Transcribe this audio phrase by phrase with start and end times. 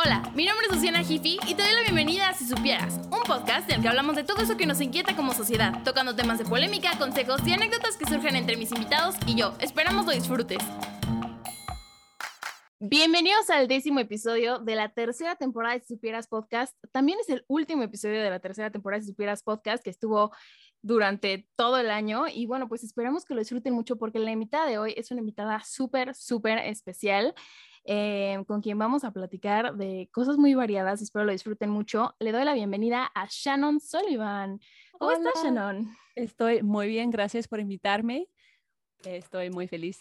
[0.00, 3.20] Hola, mi nombre es Luciana Jiffy y te doy la bienvenida a Si Supieras, un
[3.26, 6.38] podcast en el que hablamos de todo eso que nos inquieta como sociedad, tocando temas
[6.38, 9.54] de polémica, consejos y anécdotas que surgen entre mis invitados y yo.
[9.58, 10.58] Esperamos lo disfrutes.
[12.78, 16.76] Bienvenidos al décimo episodio de la tercera temporada de Si Supieras Podcast.
[16.92, 20.30] También es el último episodio de la tercera temporada de Si Supieras Podcast que estuvo
[20.80, 24.66] durante todo el año y bueno, pues esperamos que lo disfruten mucho porque la invitada
[24.66, 27.34] de hoy es una invitada súper, súper especial.
[27.90, 31.00] Eh, con quien vamos a platicar de cosas muy variadas.
[31.00, 32.14] Espero lo disfruten mucho.
[32.18, 34.60] Le doy la bienvenida a Shannon Sullivan.
[34.92, 35.30] ¿Cómo Hola.
[35.30, 35.96] estás, Shannon?
[36.14, 38.28] Estoy muy bien, gracias por invitarme.
[39.04, 39.98] Estoy muy feliz.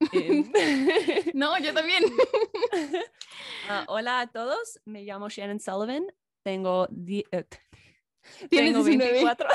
[0.12, 0.50] Em,
[1.34, 2.02] No, yo también.
[3.68, 6.06] ah, hola a todos, me llamo Shannon Sullivan,
[6.42, 7.44] tengo, die- eh,
[8.48, 9.12] Tienes tengo 19.
[9.12, 9.48] 24.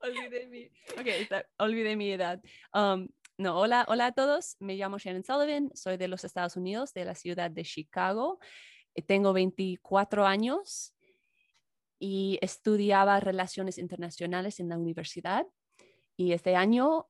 [0.00, 0.66] olvidé, mi,
[0.98, 2.40] ok, está- olvidé mi edad.
[2.72, 6.94] Um, no, hola, hola a todos, me llamo Shannon Sullivan, soy de los Estados Unidos,
[6.94, 8.38] de la ciudad de Chicago.
[8.94, 10.94] Eh, Tengo 24 años
[11.98, 15.46] y estudiaba relaciones internacionales en la universidad.
[16.16, 17.08] Y este año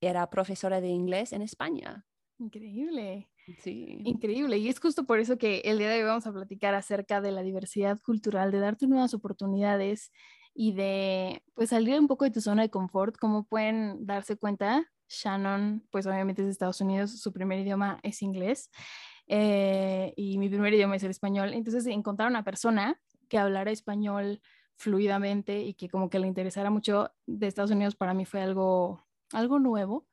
[0.00, 2.06] era profesora de inglés en España.
[2.38, 3.98] Increíble, Sí.
[4.04, 4.58] increíble.
[4.58, 7.32] Y es justo por eso que el día de hoy vamos a platicar acerca de
[7.32, 10.10] la diversidad cultural, de darte nuevas oportunidades
[10.54, 13.16] y de pues salir un poco de tu zona de confort.
[13.18, 18.22] Como pueden darse cuenta, Shannon, pues obviamente es de Estados Unidos, su primer idioma es
[18.22, 18.70] inglés
[19.26, 21.52] eh, y mi primer idioma es el español.
[21.54, 24.40] Entonces, encontrar una persona que hablara español
[24.76, 29.06] fluidamente y que como que le interesara mucho de Estados Unidos para mí fue algo,
[29.32, 30.06] algo nuevo.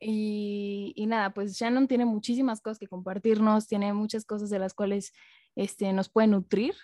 [0.00, 5.12] Y, nada, pues Shannon tiene muchísimas cosas que compartirnos, tiene muchas cosas de las cuales
[5.54, 6.74] este, nos puede nutrir.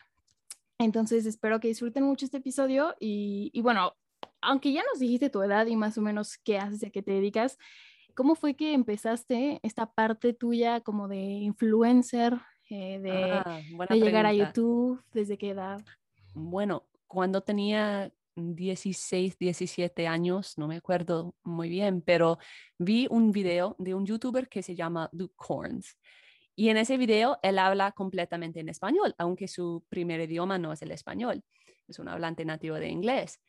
[0.79, 3.95] Entonces espero que disfruten mucho este episodio y bueno,
[4.41, 7.03] aunque ya nos dijiste tu edad y más o menos qué haces y a qué
[7.03, 7.59] te dedicas,
[8.15, 12.35] ¿cómo fue que empezaste esta parte tuya como de influencer,
[12.71, 14.33] eh, de, Ah, de llegar a.
[14.33, 15.03] YouTube?
[15.13, 15.81] ¿Desde qué edad?
[16.35, 22.39] Bueno, cuando tenía 16, 17 años, no me acuerdo muy bien, pero
[22.79, 25.97] vi un video de un youtuber que se llama Luke Corns.
[26.55, 30.83] Y en ese video él habla completamente en español, aunque su primer idioma no es
[30.83, 31.43] el español,
[31.87, 33.41] es un hablante nativo de inglés.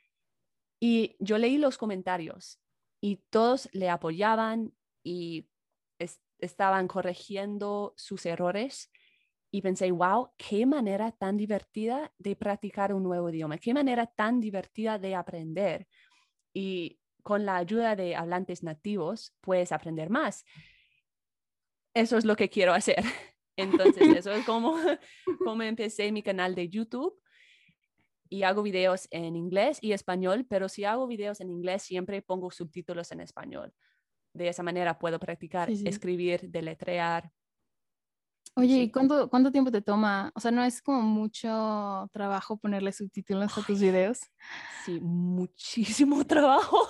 [0.79, 2.59] Y yo leí los comentarios
[3.01, 4.73] y todos le apoyaban
[5.03, 5.49] y
[5.99, 8.91] es- estaban corrigiendo sus errores.
[9.51, 14.39] Y pensé, wow, qué manera tan divertida de practicar un nuevo idioma, qué manera tan
[14.39, 15.87] divertida de aprender.
[16.53, 20.45] Y con la ayuda de hablantes nativos puedes aprender más.
[21.93, 23.03] Eso es lo que quiero hacer.
[23.57, 24.75] Entonces, eso es como,
[25.43, 27.19] como empecé mi canal de YouTube
[28.29, 32.51] y hago videos en inglés y español, pero si hago videos en inglés siempre pongo
[32.51, 33.73] subtítulos en español.
[34.33, 35.87] De esa manera puedo practicar, Sí, sí.
[35.89, 37.31] escribir, deletrear.
[38.55, 38.81] Oye, Sí.
[38.83, 40.31] ¿y cuánto, cuánto tiempo te toma?
[40.35, 44.19] O sea, ¿no es como mucho trabajo ponerle subtítulos a tus videos?
[44.85, 46.87] Sí, muchísimo trabajo.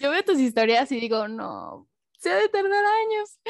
[0.00, 3.40] Yo veo tus historias y digo, no, se ha de tardar años.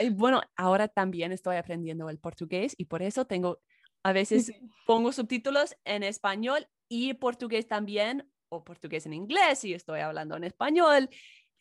[0.00, 3.60] Y bueno, ahora también estoy aprendiendo el portugués y por eso tengo,
[4.02, 4.52] a veces
[4.86, 10.44] pongo subtítulos en español y portugués también, o portugués en inglés y estoy hablando en
[10.44, 11.08] español.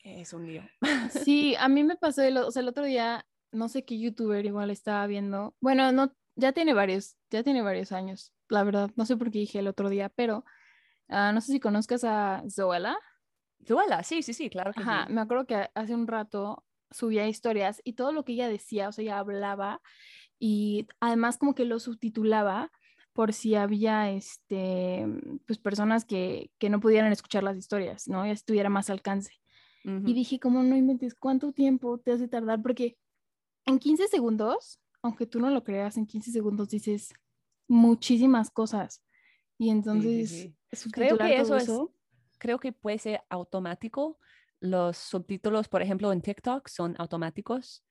[0.04, 0.64] Es un lío.
[1.26, 4.46] Sí, a mí me pasó, el, o sea, el otro día, no sé qué youtuber
[4.46, 5.56] igual estaba viendo.
[5.62, 8.92] Bueno, no, ya tiene varios, ya tiene varios años, la verdad.
[8.96, 10.44] No sé por qué dije el otro día, pero
[11.08, 12.98] ah, no sé si conozcas a Zoela.
[13.60, 15.14] Duela, sí, sí, sí, claro que Ajá, sí.
[15.14, 18.92] me acuerdo que hace un rato subía historias y todo lo que ella decía, o
[18.92, 19.82] sea, ella hablaba
[20.42, 22.72] y además como que lo subtitulaba
[23.14, 25.06] por si había este
[25.46, 28.26] pues personas que, que no pudieran escuchar las historias, ¿no?
[28.26, 29.34] Y así tuviera más alcance.
[29.84, 30.14] Y Ujú.
[30.16, 32.62] dije, como no inventes, ¿cuánto tiempo te hace tardar?
[32.64, 32.98] Porque
[33.68, 37.14] en 15 segundos, aunque tú no lo creas, en 15 segundos dices
[37.68, 39.04] muchísimas cosas.
[39.60, 40.56] Y entonces, sí.
[40.72, 41.92] subtitular Creo que todo eso es-
[42.40, 44.18] Creo que puede ser automático.
[44.60, 47.84] Los subtítulos, por ejemplo, en TikTok son automáticos.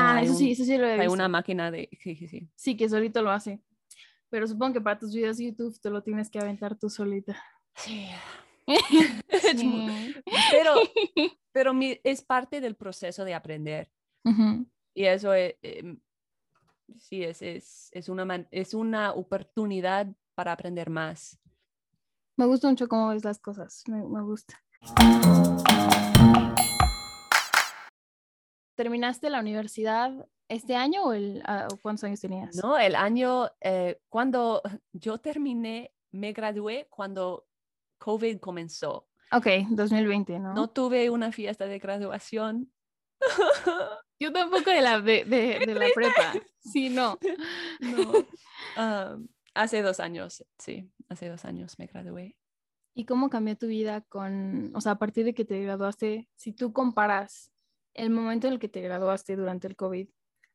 [0.00, 1.12] Ah, hay eso sí, eso sí lo he Hay visto.
[1.12, 1.88] una máquina de...
[2.00, 2.48] Sí, sí, sí.
[2.54, 3.60] Sí, que solito lo hace.
[4.30, 7.42] Pero supongo que para tus videos de YouTube te lo tienes que aventar tú solita.
[7.74, 8.08] Sí.
[9.56, 10.14] Sí.
[10.50, 10.74] pero
[11.52, 13.90] pero mi- es parte del proceso de aprender.
[14.24, 14.66] Ujú.
[14.94, 15.98] Y eso es, em,
[16.98, 21.38] sí, es, es, es, una, es una oportunidad para aprender más.
[22.36, 23.84] Me gusta mucho cómo ves las cosas.
[23.88, 24.60] Me, me gusta.
[28.78, 32.54] ¿Terminaste la universidad este año o, el, o cuántos años tenías?
[32.54, 37.48] No, el año, eh, cuando yo terminé, me gradué cuando
[37.98, 39.08] COVID comenzó.
[39.32, 40.54] Ok, 2020, ¿no?
[40.54, 42.72] No tuve una fiesta de graduación.
[44.20, 46.34] Yo tampoco de la, de, de, de la prepa.
[46.60, 47.18] Sí, no.
[47.80, 48.12] No.
[48.76, 52.36] Um, hace dos años, sí, hace dos años me gradué.
[52.94, 56.52] ¿Y cómo cambió tu vida con, o sea, a partir de que te graduaste, si
[56.52, 57.52] tú comparas
[57.98, 60.08] el momento en el que te graduaste durante el COVID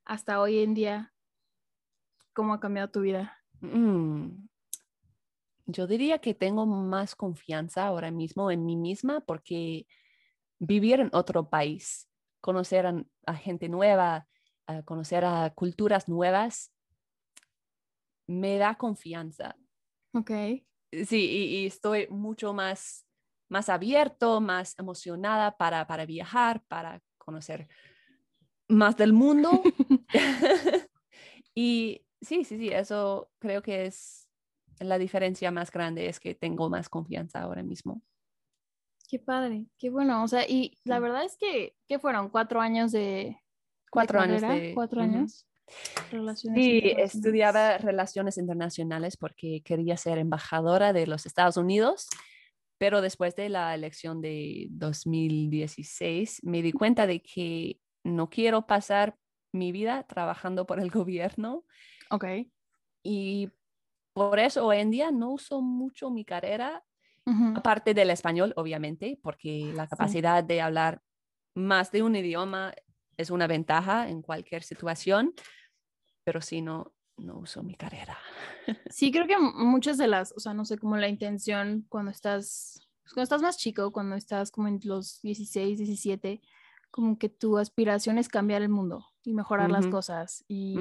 [0.05, 1.13] hasta hoy en día,
[2.33, 3.37] ¿cómo ha cambiado tu vida?
[3.61, 4.47] Mm,
[5.65, 9.87] Yo diría que tengo más confianza ahora mismo en mí misma porque
[10.59, 12.09] vivir en otro país,
[12.41, 14.27] conocer a, a gente nueva,
[14.67, 16.73] a conocer a culturas nuevas,
[18.27, 19.55] me da confianza.
[20.13, 20.31] Ok.
[20.91, 23.05] Sí, y, y estoy mucho más,
[23.49, 27.67] más abierto, más emocionada para, para viajar, para conocer
[28.67, 29.61] más del mundo.
[31.55, 34.27] y sí, sí, sí, eso creo que es
[34.79, 38.01] la diferencia más grande, es que tengo más confianza ahora mismo.
[39.07, 40.23] Qué padre, qué bueno.
[40.23, 42.29] O sea, y la verdad es que, ¿qué fueron?
[42.29, 43.37] ¿Cuatro años de,
[43.91, 44.59] Cuatro años carrera?
[44.59, 44.73] de...
[44.73, 45.11] ¿Cuatro Ujú.
[45.11, 45.47] años?
[46.11, 52.07] Relaciones Sí, estudiaba relaciones internacionales porque quería ser embajadora de los Estados Unidos,
[52.77, 59.17] pero después de la elección de 2016 me di cuenta de que no quiero pasar
[59.53, 61.65] mi vida trabajando por el gobierno
[62.09, 62.25] Ok.
[63.03, 63.49] y
[64.13, 66.83] por eso hoy en día no uso mucho mi carrera,
[67.55, 71.01] aparte del español, obviamente, porque la capacidad de hablar
[71.55, 72.73] más de un idioma
[73.17, 75.33] es una ventaja en cualquier situación,
[76.23, 78.17] pero si no, no uso mi carrera.
[78.89, 82.87] Sí, creo que muchas de las, o sea, no sé, como la intención cuando estás,
[83.03, 86.41] pues, cuando estás más chico, cuando estás como en los 16, 17,
[86.89, 90.77] como que tu aspiración es cambiar el mundo y mejorar las cosas y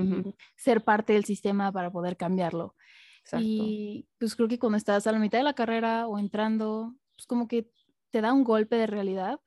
[0.56, 2.76] ser parte del sistema para poder cambiarlo.
[3.20, 3.46] Exacto.
[3.46, 7.26] Y pues creo que cuando estás a la mitad de la carrera o entrando, pues
[7.26, 7.70] como que
[8.10, 9.40] te da un golpe de realidad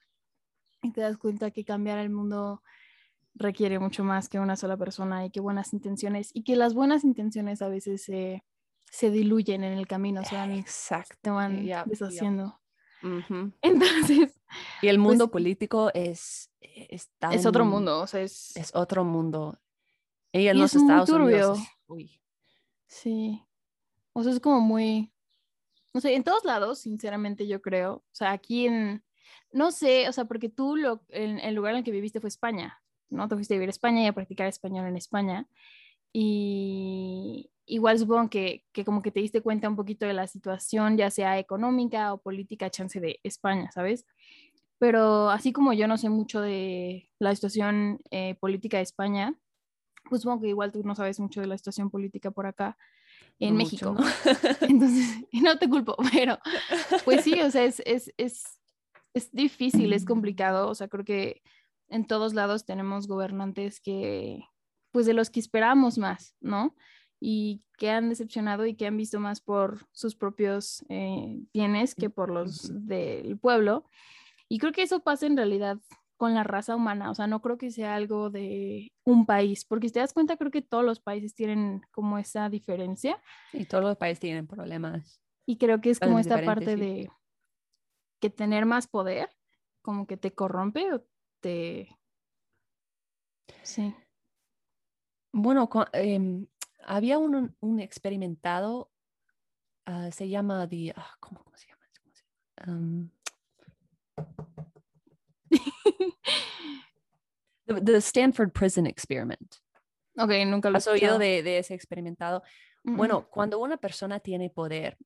[0.82, 2.64] y te das cuenta que cambiar el mundo
[3.36, 7.04] requiere mucho más que una sola persona y que buenas intenciones y que las buenas
[7.04, 8.44] intenciones a veces se,
[8.90, 11.34] se diluyen en el camino, van, se Exacto.
[11.36, 11.86] van Yep, yep.
[11.86, 12.60] deshaciendo.
[13.62, 14.34] Entonces,
[14.82, 19.04] Y el mundo Pues- político es, es es otro mundo, o sea, es, Es otro
[19.04, 19.60] mundo.
[20.32, 21.58] Y en Y los es muy Estados Unidos.
[21.60, 21.70] turbio.
[21.88, 22.22] uy,
[22.88, 23.44] sí,
[24.14, 25.14] o sea, es como muy,
[25.94, 29.04] no sé, en todos lados, sinceramente yo creo, o sea, aquí en,
[29.52, 32.30] no sé, o sea, porque tú lo, en el lugar en el que viviste fue
[32.30, 32.82] España,
[33.15, 33.27] ¿no?
[33.27, 35.47] Te fuiste a vivir a España y a practicar español en España.
[36.13, 40.97] Y igual supongo que, que como que te diste cuenta un poquito de la situación,
[40.97, 44.06] ya sea económica o política, chance de España, ¿sabes?
[44.77, 49.33] Pero así como yo no sé mucho de la situación eh, política de España,
[50.09, 52.77] pues supongo que igual tú no sabes mucho de la situación política por acá
[53.39, 53.94] en México.
[53.97, 54.06] ¿no?
[54.62, 56.38] Entonces, no te culpo, pero
[57.03, 58.59] pues sí, o sea, es, es, es,
[59.13, 60.69] es difícil, es complicado.
[60.69, 61.41] O sea, creo que
[61.90, 64.44] en todos lados tenemos gobernantes que,
[64.92, 66.76] pues de los que esperamos más, ¿no?
[67.20, 72.10] Y que han decepcionado y que han visto más por sus propios eh, bienes que
[72.10, 73.86] por los del pueblo.
[74.48, 75.78] Y creo que eso pasa en realidad
[76.18, 79.90] con la raza humana, o sea, no creo que sea algo de un país, porque
[79.90, 83.22] si te das cuenta, creo que todos los países tienen como esa diferencia.
[83.52, 85.22] Y todos los países tienen problemas.
[85.46, 86.80] Y creo que es como esta parte sí.
[86.80, 87.10] de
[88.22, 89.30] que tener más poder,
[89.82, 91.06] como que te corrompe o
[91.45, 91.88] te...
[93.62, 93.94] Sí.
[95.31, 96.47] Bueno, cu- em,
[96.83, 98.91] había un, un experimentado,
[99.86, 101.86] ah, se llama the, ah, ¿cómo, cómo se llama?
[102.01, 102.79] ¿Cómo se llama?
[102.79, 103.12] Um,
[107.67, 109.58] the, the Stanford Prison Experiment.
[110.17, 112.41] ok, nunca lo he ¿Has oído de, de ese experimentado?
[112.84, 112.98] Mm, mm.
[112.98, 114.98] Bueno, cuando una persona tiene poder,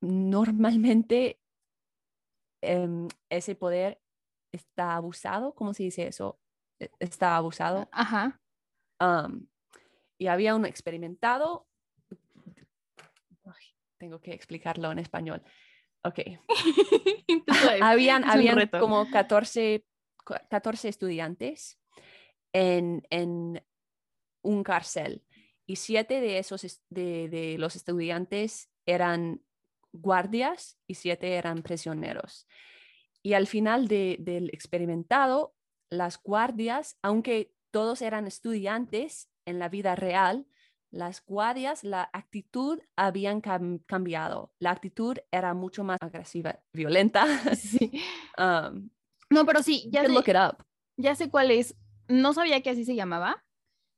[0.00, 1.38] normalmente
[2.62, 4.00] em, ese poder
[4.58, 6.38] está abusado, ¿cómo se dice eso?
[6.80, 7.88] E- Está abusado.
[7.92, 8.40] Ajá.
[9.00, 9.48] Am,
[10.18, 11.66] y había un experimentado.
[13.44, 13.64] Ay,
[13.98, 15.42] tengo que explicarlo en español.
[16.04, 16.20] Ok.
[17.82, 19.84] Habían es habían como 14,
[20.24, 21.78] cu- 14 estudiantes
[22.52, 23.64] en, en
[24.42, 25.24] un cárcel
[25.66, 29.42] y siete de esos es- de, de los estudiantes eran
[29.92, 32.46] guardias y siete eran prisioneros.
[33.28, 35.54] Y al final de- del experimentado,
[35.92, 40.46] las guardias, aunque todos eran estudiantes en la vida real,
[40.90, 44.54] las guardias, la actitud habían cam- cambiado.
[44.58, 47.26] La actitud era mucho más agresiva, violenta.
[47.54, 48.02] Sí.
[48.38, 48.88] Um,
[49.28, 50.64] No, pero sí, ya sé, look it up.
[50.96, 51.76] ya sé cuál es.
[52.08, 53.44] No sabía que así se llamaba,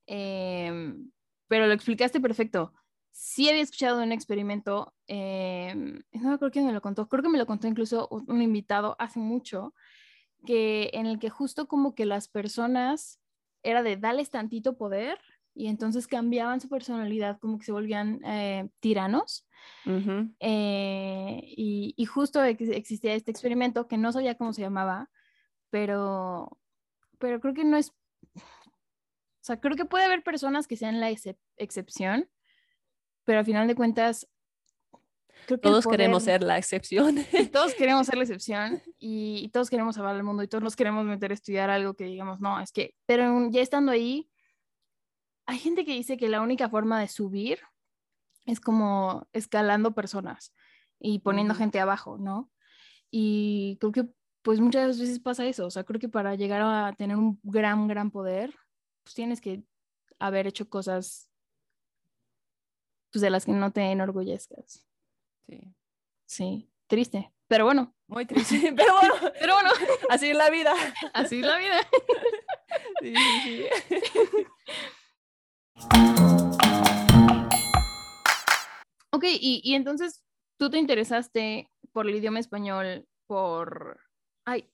[0.09, 1.13] em,
[1.47, 2.73] pero lo explicaste perfecto.
[3.13, 7.29] Sí había escuchado de un experimento, em, no acuerdo quién me lo contó, creo que
[7.29, 9.75] me lo contó incluso un invitado hace mucho,
[10.47, 13.21] que en el que justo como que las personas
[13.63, 15.19] era de darles tantito poder
[15.55, 19.47] y entonces cambiaban su personalidad, como que se volvían eh, tiranos.
[20.39, 25.11] Eh, y, y, justo existía este experimento que no sabía cómo se llamaba,
[25.69, 26.59] pero,
[27.19, 27.93] pero creo que no es,
[28.35, 31.11] o sea, creo que puede haber personas que sean la
[31.57, 32.31] excepción,
[33.25, 34.29] pero al final de cuentas...
[35.63, 37.17] todos queremos ser la excepción.
[37.53, 41.05] Todos queremos ser la excepción y, todos queremos salvar el mundo y todos nos queremos
[41.05, 44.31] meter a estudiar algo que digamos, no, es que, pero ya estando ahí,
[45.47, 47.61] hay gente que dice que la única forma de subir
[48.47, 50.55] es como escalando personas
[50.99, 52.51] y poniendo gente abajo, ¿no?
[53.11, 54.09] Y creo que
[54.43, 57.89] pues muchas veces pasa eso, o sea, creo que para llegar a tener un gran,
[57.89, 58.55] gran poder,
[59.03, 59.65] pues tienes que
[60.19, 61.30] haber hecho cosas
[63.13, 64.87] pues de las que no te enorgullezcas.
[65.47, 65.61] Sí.
[66.27, 67.95] Sí, triste, pero bueno.
[68.07, 69.71] Muy triste, pero bueno, pero bueno,
[70.11, 70.75] así es la vida.
[71.13, 71.81] Así es la vida.
[73.01, 73.15] Sí,
[73.45, 73.67] sí,
[79.13, 80.23] Ok, y, y entonces
[80.57, 83.99] tú te interesaste por el idioma español por
[84.45, 84.71] Ay.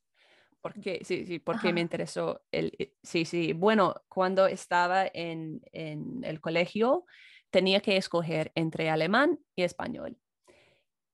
[0.60, 2.42] Porque, sí, sí, porque me interesó.
[2.50, 3.52] El, eh, sí, sí.
[3.52, 7.04] Bueno, cuando estaba en, en el colegio,
[7.50, 10.18] tenía que escoger entre alemán y español.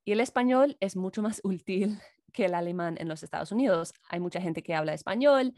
[0.04, 1.98] Y el español es mucho más útil
[2.32, 3.92] que el alemán en los Estados Unidos.
[4.08, 5.54] Hay mucha gente que habla español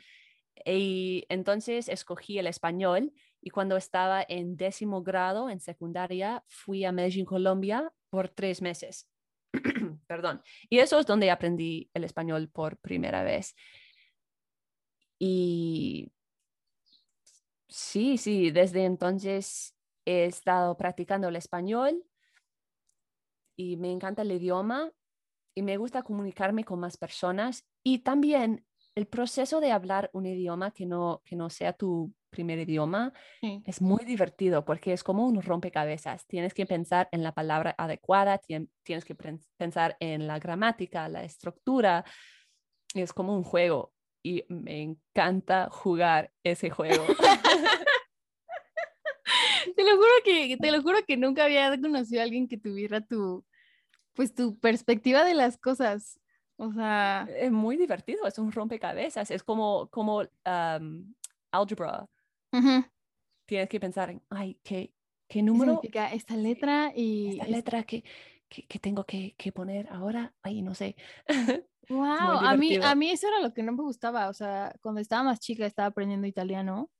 [0.64, 6.92] y entonces escogí el español y cuando estaba en décimo grado en secundaria fui a
[6.92, 9.08] Medellín, Colombia por tres meses.
[10.06, 10.42] Perdón.
[10.68, 13.54] Y eso es donde aprendí el español por primera vez.
[15.18, 16.12] Y
[17.68, 19.73] sí, sí, desde entonces
[20.04, 22.04] he estado practicando el español
[23.56, 24.90] y me encanta el idioma
[25.54, 30.70] y me gusta comunicarme con más personas y también el proceso de hablar un idioma
[30.70, 33.12] que no, que no sea tu primer idioma
[33.64, 36.26] es muy divertido porque es como un rompecabezas.
[36.26, 39.14] Tienes que pensar en la palabra adecuada, tienes que
[39.56, 42.04] pensar en la gramática, la estructura.
[42.94, 43.92] Es como un juego
[44.22, 47.04] y me encanta jugar ese juego.
[49.76, 53.00] te lo juro que te lo juro que nunca había conocido a alguien que tuviera
[53.00, 53.44] tu
[54.14, 56.20] pues tu perspectiva de las cosas.
[56.56, 61.14] O sea, es muy divertido, es un rompecabezas, es como como um,
[61.50, 62.08] álgebra
[63.46, 64.94] Tienes que pensar en, ay, ¿qué,
[65.28, 65.72] qué número?
[65.72, 67.32] significa esta letra y...
[67.32, 68.02] Esta letra que,
[68.48, 70.96] que, tengo que, que, poner ahora, ay, no sé.
[71.90, 75.02] Wow, a mí, a mí eso era lo que no me gustaba, o sea, cuando
[75.02, 76.90] estaba más chica estaba aprendiendo italiano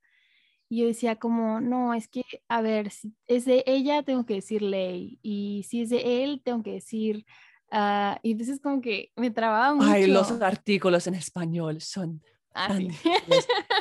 [0.74, 4.34] y yo decía como, no, es que, a ver, si es de ella, tengo que
[4.34, 7.24] decir ley, y si es de él, tengo que decir,
[7.70, 9.88] uh, y entonces como que me trababa mucho.
[9.88, 12.20] Ay, los artículos en español son
[12.54, 12.78] Ah,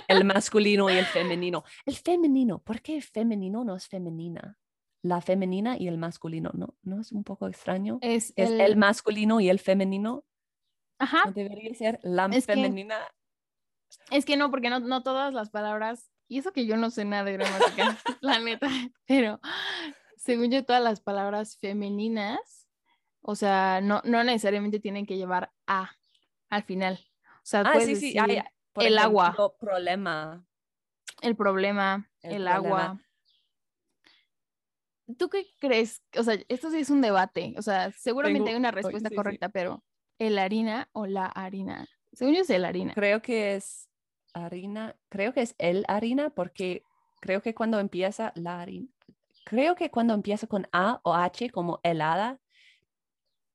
[0.07, 1.63] el masculino y el femenino.
[1.85, 4.57] El femenino, ¿por qué el femenino no es femenina?
[5.03, 6.75] La femenina y el masculino, ¿no?
[6.81, 7.99] ¿No es un poco extraño?
[8.01, 8.75] Es, el...
[8.75, 10.25] masculino y el femenino.
[10.97, 11.23] Ajá.
[11.25, 12.97] ¿No debería ser la femenina?
[14.09, 17.05] es que no, porque no, no todas las palabras, y eso que yo no sé
[17.05, 18.67] nada de gramática, la neta,
[19.05, 19.39] pero
[20.17, 22.67] según yo todas las palabras femeninas,
[23.21, 25.91] o sea, no, no necesariamente tienen que llevar a
[26.49, 26.99] al final.
[27.23, 28.15] O sea, ah, sí, sí,
[28.77, 29.35] el agua.
[29.59, 30.43] Problema.
[31.21, 32.99] El problema, el, agua.
[35.19, 36.01] ¿Tú qué crees?
[36.17, 37.53] O sea, esto sí es un debate.
[37.57, 39.83] O sea, seguramente hay una respuesta correcta, pero
[40.17, 41.87] ¿el harina o la harina?
[42.11, 42.95] Según yo es el harina.
[42.95, 43.87] Creo que es
[44.33, 46.83] harina, creo que es el harina porque
[47.19, 48.87] creo que cuando empieza la harina,
[49.45, 52.39] creo que cuando empieza con A o H como helada,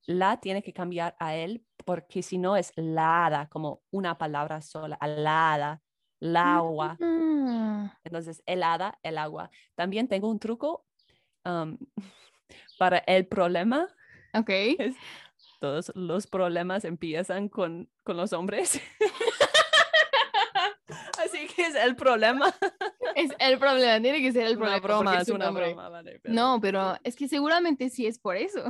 [0.07, 4.97] la tiene que cambiar a él porque si no es la como una palabra sola,
[4.97, 5.83] alada,
[6.21, 6.97] la agua.
[6.99, 7.91] Mm.
[8.05, 9.51] Entonces, helada, el agua.
[9.75, 10.87] También tengo un truco
[12.79, 13.89] para el problema.
[14.35, 14.51] Ok.
[15.61, 18.81] todos los problemas empiezan con, con los hombres.
[21.59, 22.55] Es el problema.
[23.15, 24.77] Es el problema, tiene que ser el problema.
[24.77, 26.21] Una broma, es una broma, vale.
[26.25, 28.65] No, pero es que seguramente sí es por eso.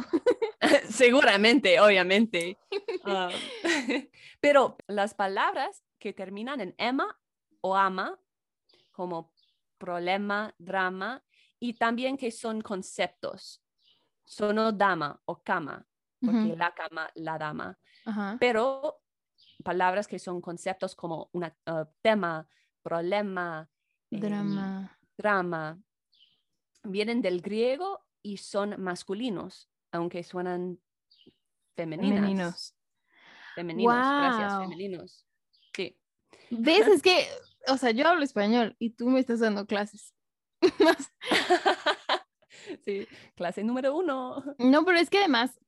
[0.89, 2.59] seguramente, obviamente.
[3.05, 3.31] Ah,
[4.41, 7.19] pero las palabras que terminan en Emma
[7.61, 8.19] o ama,
[8.91, 9.33] como
[9.79, 11.23] problema, drama,
[11.59, 13.63] y también que son conceptos.
[14.25, 15.87] Sono dama o cama,
[16.21, 17.79] porque la cama, la dama.
[18.39, 19.01] Pero
[19.65, 21.51] palabras que son conceptos como un uh,
[22.03, 22.47] tema,
[22.89, 23.69] problema,
[24.11, 24.99] em, drama.
[25.17, 25.79] drama,
[26.85, 30.81] vienen del griego y son masculinos, aunque suenan
[31.77, 32.21] femeninas.
[32.21, 32.75] Femeninos.
[33.55, 35.27] Femeninos, gracias, femeninos.
[35.75, 35.99] Sí.
[36.51, 36.87] ¿Ves?
[36.87, 37.27] Es que,
[37.67, 40.15] o sea, yo hablo español y tú me estás dando clases.
[42.85, 44.43] sí, clase número uno.
[44.59, 45.59] No, pero es que además,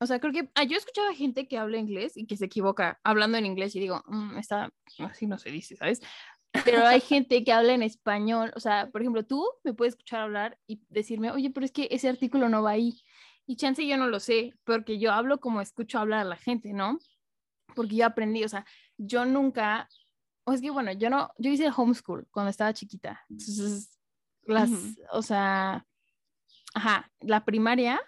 [0.00, 2.36] o sea, creo que ah, yo he escuchado a gente que habla inglés y que
[2.36, 6.00] se equivoca hablando en inglés y digo, "Mm, está, así no se dice, ¿sabes?
[6.64, 10.20] Pero hay gente que habla en español, o sea, por ejemplo, tú me puedes escuchar
[10.20, 13.00] hablar y decirme, oye, pero es que ese artículo no va ahí.
[13.46, 16.72] Y chance yo no lo sé, porque yo hablo como escucho hablar a la gente,
[16.72, 16.98] ¿no?
[17.74, 18.64] Porque yo aprendí, o sea,
[18.96, 19.88] yo nunca,
[20.44, 23.20] o es que bueno, yo no, yo hice homeschool cuando estaba chiquita.
[23.28, 23.98] Entonces,
[24.44, 24.94] las, Ujú.
[25.12, 25.86] o sea,
[26.74, 28.00] ajá, la primaria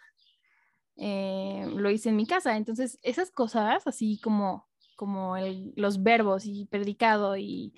[0.96, 2.56] eh, lo hice en mi casa.
[2.56, 7.74] Entonces, esas cosas, así como, como el- los verbos y predicado y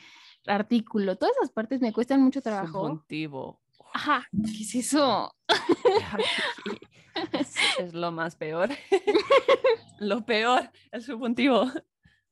[0.47, 2.81] artículo, todas esas partes me cuestan mucho trabajo.
[2.81, 3.61] Subjuntivo.
[3.93, 5.35] Ajá, ¿qué es eso?
[7.33, 8.71] es, es lo más peor.
[9.99, 11.67] lo peor, el subjuntivo.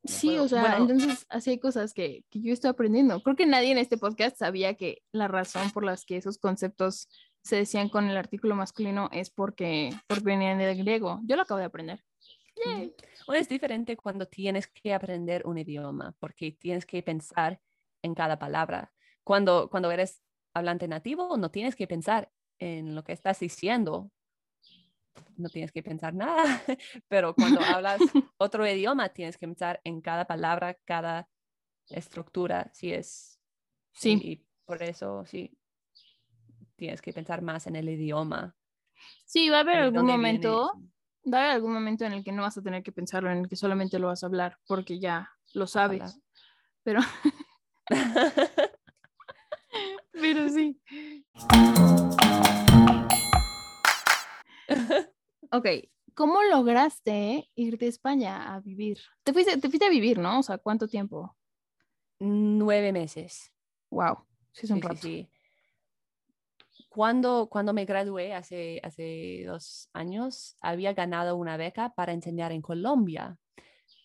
[0.03, 0.43] Sí, puedo.
[0.43, 3.21] o sea, Bueno, entonces así hay cosas que, que yo estoy aprendiendo.
[3.21, 7.09] Creo que nadie en este podcast sabía que la razón por las que esos conceptos
[7.43, 11.19] se decían con el artículo masculino es porque, porque venían del griego.
[11.23, 12.03] Yo lo acabo de aprender.
[12.65, 12.91] Yay.
[13.27, 17.61] o es diferente cuando tienes que aprender un idioma, porque tienes que pensar
[18.01, 18.93] en cada palabra.
[19.23, 20.23] Cuando, cuando eres
[20.53, 24.11] hablante nativo, no tienes que pensar en lo que estás diciendo.
[25.35, 26.43] No tienes que pensar nada,
[27.07, 27.99] pero cuando hablas
[28.37, 31.29] otro idioma, tienes que pensar en cada palabra, cada
[31.89, 33.37] estructura, si es
[33.97, 34.19] Sí.
[34.23, 35.57] Y por eso, sí,
[36.75, 38.55] tienes que pensar más en el idioma.
[39.25, 40.71] Sí, va a haber algún momento,
[41.25, 43.39] va a haber algún momento en el que no vas a tener que pensarlo, en
[43.39, 46.19] el que solamente lo vas a hablar porque ya lo sabes.
[46.83, 46.99] Pero,
[50.11, 50.79] pero sí.
[55.51, 55.65] Ok,
[56.13, 58.99] ¿cómo lograste irte a España a vivir?
[59.23, 60.39] Te fuiste, te fuiste a vivir, ¿no?
[60.39, 61.35] O sea, ¿cuánto tiempo?
[62.19, 63.53] Nueve meses.
[63.91, 65.01] Wow, sí es un Sí, sí, rato.
[65.01, 65.29] sí.
[66.89, 72.61] Cuando, cuando me gradué hace, hace dos años, había ganado una beca para enseñar en
[72.61, 73.37] Colombia,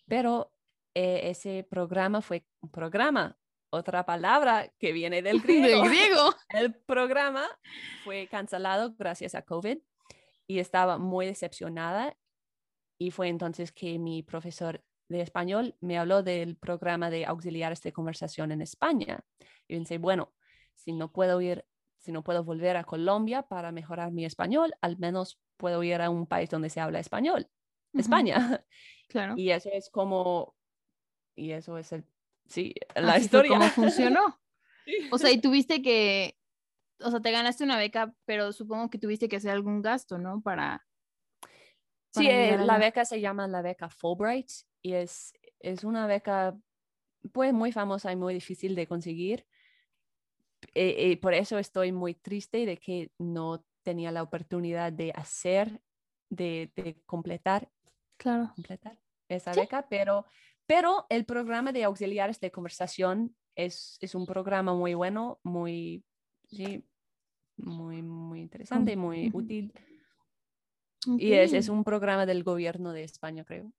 [0.06, 0.52] pero
[0.94, 3.38] eh, ese programa fue un programa,
[3.72, 6.34] otra palabra que viene del griego.
[6.50, 7.46] El programa
[8.04, 9.78] fue cancelado gracias a COVID
[10.46, 12.16] y estaba muy decepcionada
[12.98, 17.92] y fue entonces que mi profesor de español me habló del programa de auxiliares de
[17.92, 19.24] conversación en España.
[19.66, 20.32] Y pensé, bueno,
[20.74, 21.64] si no puedo ir,
[21.98, 26.10] si no puedo volver a Colombia para mejorar mi español, al menos puedo ir a
[26.10, 27.48] un país donde se habla español,
[27.94, 28.34] España.
[29.08, 29.34] Claro.
[29.36, 30.54] Y eso es como,
[31.36, 32.06] y eso es el,
[32.46, 33.50] sí, la Así historia.
[33.50, 34.40] como funcionó.
[34.84, 35.08] Sí.
[35.12, 36.36] O sea, y tuviste que,
[37.00, 40.40] o sea, te ganaste una beca, pero supongo que tuviste que hacer algún gasto, ¿no?
[40.42, 40.86] Para,
[42.14, 44.50] Sí, para eh, llegar la beca se llama la beca Fulbright
[44.82, 46.56] y es, es una beca
[47.32, 49.46] pues muy famosa y muy difícil de conseguir.
[50.74, 55.80] Eh, eh, por eso estoy muy triste de que no tenía la oportunidad de hacer,
[56.28, 57.70] de, de completar,
[58.16, 58.52] Claro.
[58.54, 59.60] completar esa Sí.
[59.60, 60.26] beca, pero,
[60.66, 66.04] pero el programa de auxiliares de conversación es, es un programa muy bueno, muy,
[66.48, 66.84] sí,
[67.56, 69.72] muy, muy interesante, muy útil.
[71.06, 73.72] Y es, es un programa del gobierno de España, creo.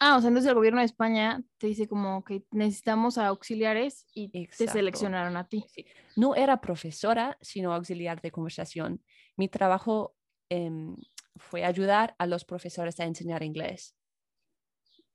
[0.00, 4.06] Ah, o sea, entonces el gobierno de España te dice como que necesitamos a auxiliares
[4.12, 4.72] y te Exacto.
[4.72, 5.64] seleccionaron a ti.
[5.68, 5.86] Sí.
[6.16, 9.04] No era profesora, sino auxiliar de conversación.
[9.36, 10.16] Mi trabajo
[10.48, 10.96] em,
[11.36, 13.94] fue ayudar a los profesores a enseñar inglés.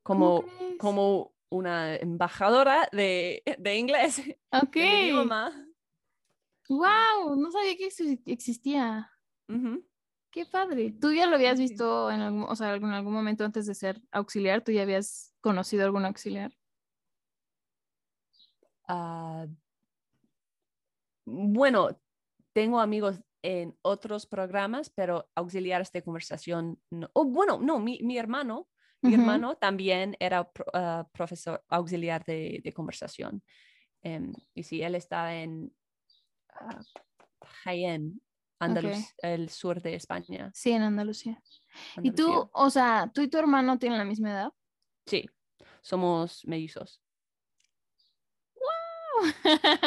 [0.07, 4.75] ¿Cómo Como, como una embajadora de, de inglés, Ok.
[4.75, 5.67] idioma.
[6.69, 9.11] Wow, no sabía que eso existía.
[10.31, 10.93] Qué padre.
[10.99, 14.01] ¿Tú ya lo habías visto en algún, o sea, en algún momento antes de ser
[14.11, 14.63] auxiliar?
[14.63, 16.53] ¿Tú ya habías conocido algún auxiliar?
[18.87, 19.47] Ah,
[21.25, 21.99] bueno,
[22.53, 27.09] tengo amigos en otros programas, pero auxiliares de conversación no.
[27.13, 28.69] Oh, bueno, no, mi, mi hermano,
[29.01, 29.21] mi Ujú.
[29.21, 33.43] hermano también era ah, profesor auxiliar de, de conversación.
[34.01, 35.73] Em, y sí, él está en
[36.53, 36.79] ah,
[37.63, 38.21] Jaén,
[38.59, 40.51] Andalus, el sur de España.
[40.53, 41.41] Sí, en Andalucía.
[42.03, 42.51] ¿Y tú, Andalucía.
[42.53, 44.49] o sea, tú y tu hermano tienen la misma edad?
[45.05, 45.29] Sí,
[45.81, 47.01] somos mellizos.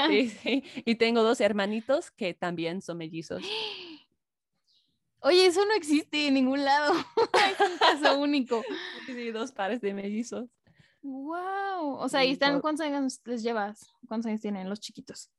[0.08, 0.64] Sí, sí.
[0.84, 3.42] Y tengo dos hermanitos que también son mellizos.
[5.22, 6.94] Oye, eso no existe en ningún lado.
[7.50, 8.62] es un caso único.
[9.06, 10.48] Sí, dos pares de mellizos.
[11.02, 11.94] Wow.
[11.94, 13.90] O sea, ¿y están cuántos años les llevas?
[14.06, 15.30] ¿Cuántos años tienen los chiquitos?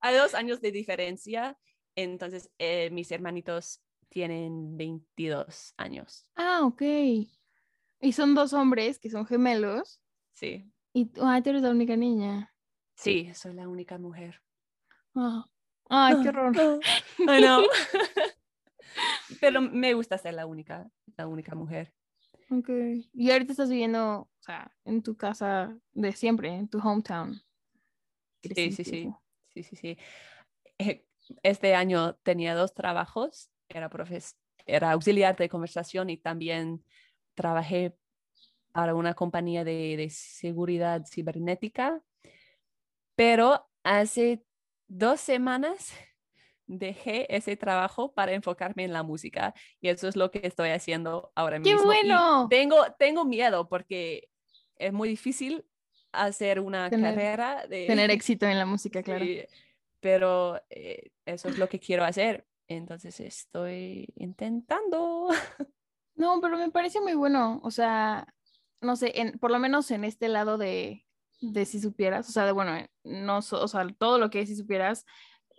[0.00, 1.58] Hay dos años de diferencia,
[1.96, 3.80] entonces eh, mis hermanitos
[4.10, 6.26] tienen 22 años.
[6.36, 6.82] Ah, ok.
[8.00, 10.02] Y son dos hombres que son gemelos.
[10.34, 12.54] Sí, Y tú, ay, tú eres la única niña.
[12.96, 14.42] Sí, soy la única mujer.
[15.14, 15.48] Ah.
[15.88, 16.52] Ay, qué horror.
[17.18, 17.64] I know.
[19.40, 21.92] Pero me gusta ser la única, la única mujer.
[22.50, 22.68] Ok.
[23.12, 27.40] Y ahorita estás viviendo, o sea, en tu casa de siempre, en tu hometown.
[28.42, 29.12] Sí, sí, sí.
[29.54, 29.98] Sí, sí, sí.
[30.78, 31.04] Eh,
[31.42, 33.50] Este año tenía dos trabajos.
[33.68, 36.82] Era, profes era auxiliar de conversación y también
[37.34, 37.96] trabajé
[38.72, 42.02] para una compañía de, de seguridad cibernética.
[43.14, 44.44] Pero hace
[44.88, 45.92] dos semanas
[46.66, 51.32] dejé ese trabajo para enfocarme en la música y eso es lo que estoy haciendo
[51.34, 51.82] ahora ¡Qué mismo.
[51.82, 52.46] Y bueno!
[52.50, 54.28] tengo, tengo miedo porque
[54.76, 55.64] es muy difícil
[56.12, 57.86] hacer una Tener- carrera de...
[57.86, 59.24] Tener éxito en la música, claro.
[59.24, 59.42] Sí,
[60.00, 62.46] pero eh, eso es lo que quiero hacer.
[62.68, 65.28] Entonces estoy intentando.
[66.14, 67.60] No, pero me parece muy bueno.
[67.62, 68.26] O sea,
[68.80, 71.06] no sé, en, por lo menos en este lado de,
[71.40, 74.48] de si supieras, o sea, de bueno, eh, no, o sea, todo lo que es
[74.48, 75.04] si supieras,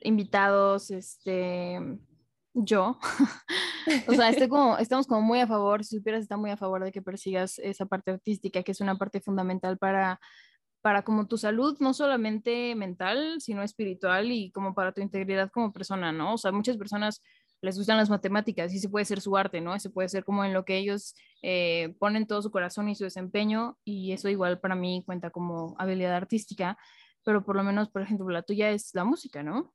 [0.01, 1.79] invitados, este,
[2.53, 2.97] yo,
[4.07, 6.83] o sea, estoy como, estamos como muy a favor, si supieras, está muy a favor
[6.83, 10.19] de que persigas esa parte artística, que es una parte fundamental para,
[10.81, 15.73] para como tu salud, no solamente mental, sino espiritual y como para tu integridad como
[15.73, 16.33] persona, ¿no?
[16.33, 17.21] O sea, muchas personas
[17.61, 19.75] les gustan las matemáticas y ese puede ser su arte, ¿no?
[19.75, 23.03] Ese puede ser como en lo que ellos eh, ponen todo su corazón y su
[23.03, 26.77] desempeño y eso igual para mí cuenta como habilidad artística,
[27.23, 29.73] pero por lo menos, por ejemplo, la tuya es la música, ¿no?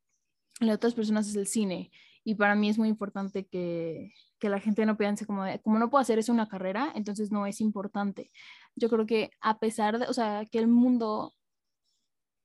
[0.60, 1.90] La de otras personas es el cine
[2.24, 5.90] y para mí es muy importante que, que la gente no piense como, como no
[5.90, 8.30] puedo hacer eso una carrera, entonces no es importante.
[8.76, 11.34] Yo creo que a pesar de, o sea, que el mundo,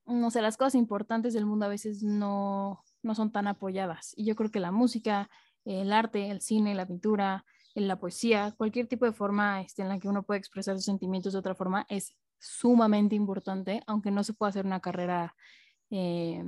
[0.06, 4.12] no sé, las cosas importantes del mundo a veces no, no son tan apoyadas.
[4.16, 5.30] Y yo creo que la música,
[5.64, 9.98] el arte, el cine, la pintura, la poesía, cualquier tipo de forma este, en la
[9.98, 14.32] que uno puede expresar sus sentimientos de otra forma es sumamente importante, aunque no se
[14.32, 15.34] pueda hacer una carrera,
[15.90, 16.42] eh,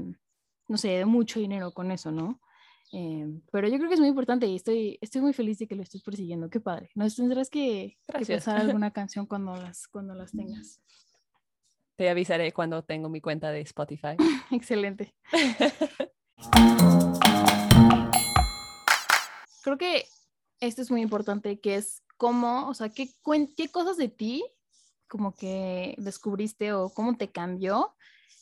[0.69, 2.41] no sé, de mucho dinero con eso, ¿no?
[2.93, 5.75] Eh, pero yo creo que es muy importante y estoy, estoy muy feliz de que
[5.75, 6.51] lo estés persiguiendo.
[6.51, 6.91] Qué padre.
[6.95, 10.81] Nos tendrás que, que pasar alguna canción cuando las, cuando las tengas.
[11.97, 14.17] Te avisaré cuando tengo mi cuenta de Spotify.
[14.51, 15.15] Excelente.
[19.63, 20.07] Creo que
[20.61, 23.09] esto es muy importante, que es cómo, o sea, qué,
[23.57, 24.45] qué cosas de ti
[25.09, 27.95] como que descubriste o cómo te cambió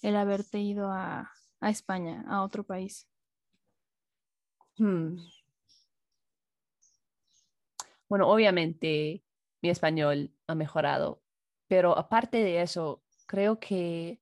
[0.02, 3.08] el haberte ido a, a España, a otro país.
[4.78, 5.16] Hmm.
[8.08, 9.22] Bueno, obviamente
[9.62, 11.22] mi español ha mejorado,
[11.68, 14.20] pero aparte de eso, creo que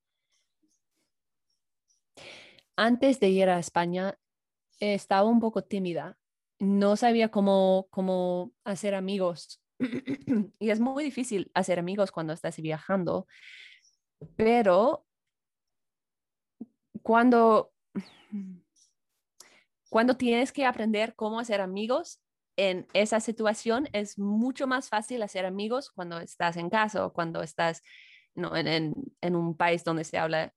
[2.79, 4.17] antes de ir a España
[4.79, 6.17] estaba un poco tímida.
[6.61, 9.61] No sabía cómo, cómo hacer amigos.
[10.61, 13.27] y es muy difícil hacer amigos cuando estás viajando,
[14.37, 15.05] pero
[17.03, 17.73] cuando,
[19.88, 22.21] cuando tienes que aprender cómo hacer amigos
[22.57, 27.43] en esa situación, es mucho más fácil hacer amigos cuando estás en casa o cuando
[27.43, 27.83] estás
[28.35, 30.53] no, en, en, en un país donde se habla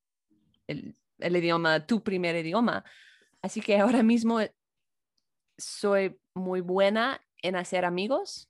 [0.67, 2.83] el, el idioma, tu primer idioma.
[3.41, 4.39] Así que ahora mismo
[5.57, 8.49] soy muy buena en hacer amigos.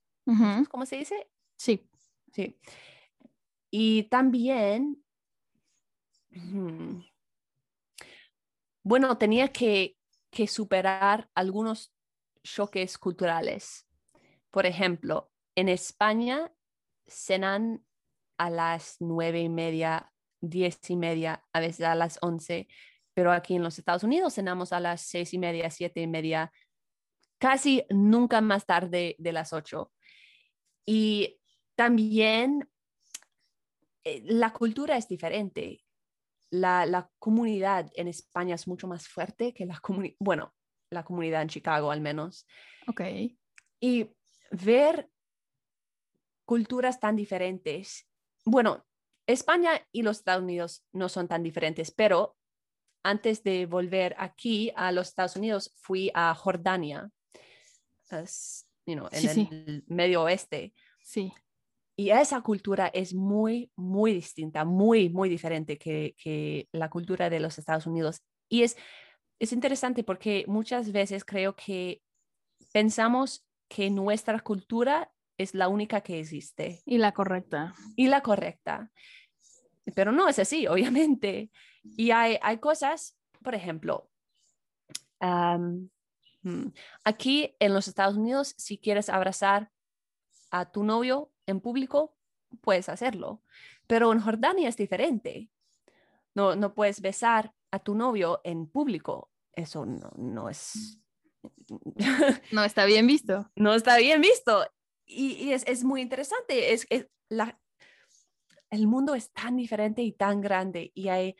[0.69, 1.29] ¿Cómo se dice?
[1.57, 1.89] Sí.
[2.33, 2.57] Sí.
[3.69, 5.03] Y también,
[6.29, 7.01] mm,
[8.83, 9.97] bueno, tenía que,
[10.31, 11.93] que superar algunos
[12.43, 13.87] choques culturales.
[14.49, 16.53] Por ejemplo, en España
[17.07, 17.85] cenan
[18.37, 20.10] a las nueve y media,
[20.41, 22.67] diez y media, a veces a las once,
[23.13, 26.51] pero aquí en los Estados Unidos cenamos a las seis y media, siete y media,
[27.37, 29.91] casi nunca más tarde de las ocho.
[30.85, 31.39] Y
[31.75, 32.69] también
[34.03, 35.83] eh, la cultura es diferente.
[36.49, 40.53] La, la, comunidad en España es mucho más fuerte que la comunidad, bueno,
[40.89, 42.45] la comunidad en Chicago al menos.
[42.87, 43.01] Ok.
[43.79, 44.11] Y
[44.51, 45.09] ver
[46.45, 48.07] culturas tan diferentes.
[48.43, 48.85] Bueno,
[49.27, 52.35] España y los Estados Unidos no son tan diferentes, pero
[53.03, 57.09] antes de volver aquí a los Estados Unidos fui a Jordania,
[58.09, 59.47] as, you know, en Sí, sí.
[59.51, 60.73] el medio oeste.
[61.01, 61.31] Sí.
[61.95, 67.39] Y esa cultura es muy, muy distinta, muy, muy diferente que, que la cultura de
[67.39, 68.21] los Estados Unidos.
[68.49, 68.77] Y es,
[69.39, 72.01] es interesante porque muchas veces creo que
[72.71, 77.73] pensamos que nuestra cultura es la única que existe Y la correcta.
[77.95, 78.91] y la correcta.
[79.95, 81.51] Pero no es así, obviamente.
[81.83, 84.09] Y hay, hay cosas, por ejemplo,
[85.19, 85.89] um,
[87.03, 89.71] aquí en los Estados Unidos, si quieres abrazar
[90.51, 92.15] a tu novio en público,
[92.61, 93.41] puedes hacerlo.
[93.87, 95.49] Pero en Jordania es diferente.
[96.35, 99.29] No, no puedes besar a tu novio en público.
[99.53, 100.97] Eso no, no es...
[102.51, 103.49] No está bien visto.
[103.55, 104.65] No está bien visto.
[105.05, 106.73] Y, es, es, muy interesante.
[106.73, 107.59] Es, es la,
[108.69, 111.35] el mundo es tan diferente y tan grande y hay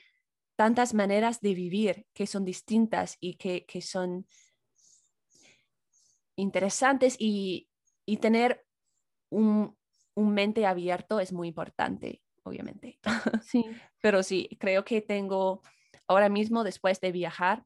[0.55, 4.27] tantas maneras de vivir que son distintas y que, que son
[6.35, 7.69] interesantes y,
[8.05, 8.65] y tener
[9.29, 9.77] un,
[10.15, 12.99] un, mente abierto es muy importante, obviamente.
[13.43, 13.65] Sí.
[14.01, 15.61] Pero sí, creo que tengo
[16.07, 17.65] ahora mismo, después de viajar,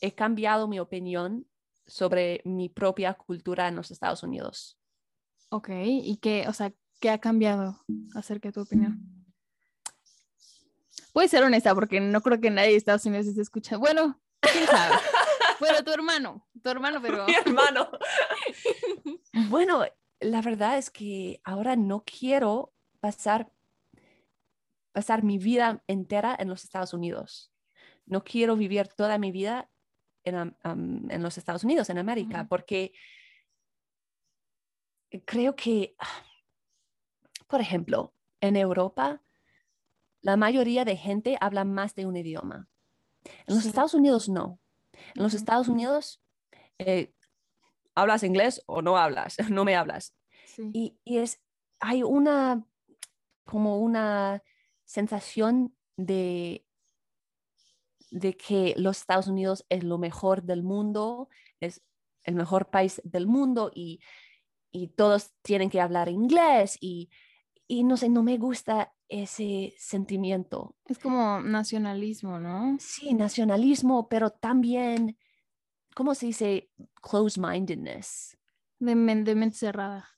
[0.00, 1.49] he cambiado mi opinión
[1.90, 4.78] sobre mi propia cultura en los Estados Unidos.
[5.50, 9.20] Ok, ¿y qué, o sea, qué ha cambiado acerca de tu opinión?
[11.12, 13.80] Puedes ser honesta, porque no creo que nadie de Estados Unidos esté escuchando.
[13.80, 14.94] Bueno, quién sabe.
[15.60, 17.26] bueno, tu hermano, tu hermano, pero.
[17.26, 17.90] Mi hermano.
[19.48, 19.84] bueno,
[20.20, 23.50] la verdad es que ahora no quiero pasar,
[24.92, 27.52] pasar mi vida entera en los Estados Unidos.
[28.06, 29.68] No quiero vivir toda mi vida
[30.24, 32.92] en, en los Estados Unidos, en América, porque
[35.24, 35.96] creo que,
[37.48, 39.22] por ejemplo, en Europa,
[40.20, 42.68] la mayoría de gente habla más de un idioma.
[43.46, 44.60] En los Estados Unidos no.
[45.14, 46.22] En los Estados Unidos,
[46.78, 47.12] eh,
[47.94, 50.14] hablas inglés o no hablas, no me hablas.
[50.72, 51.40] Y, y, es,
[51.78, 52.66] hay una,
[53.44, 54.42] como una
[54.84, 56.66] sensación de,
[58.10, 61.28] de que los Estados Unidos es lo mejor del mundo,
[61.60, 61.82] es
[62.24, 64.00] el mejor país del mundo y,
[64.70, 67.10] y todos tienen que hablar inglés y,
[67.66, 70.76] y no sé, no me gusta ese sentimiento.
[70.86, 72.76] Es como nacionalismo, ¿no?
[72.78, 75.18] Sí, nacionalismo, pero también,
[75.94, 76.70] ¿cómo se dice?
[77.02, 78.38] Close-mindedness.
[78.78, 80.08] De, mente cerrada.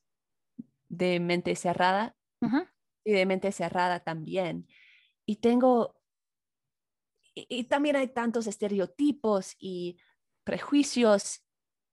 [0.89, 2.17] De mente cerrada.
[3.05, 4.69] Y de mente cerrada también.
[5.27, 5.95] Y tengo,
[7.35, 9.99] y, también hay tantos estereotipos y
[10.45, 11.45] prejuicios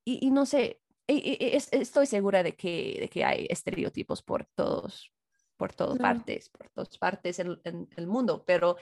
[0.05, 5.11] y, no sé, estoy segura de que, de que hay estereotipos por todos
[5.59, 8.77] por todas partes, por todas partes en, el mundo, pero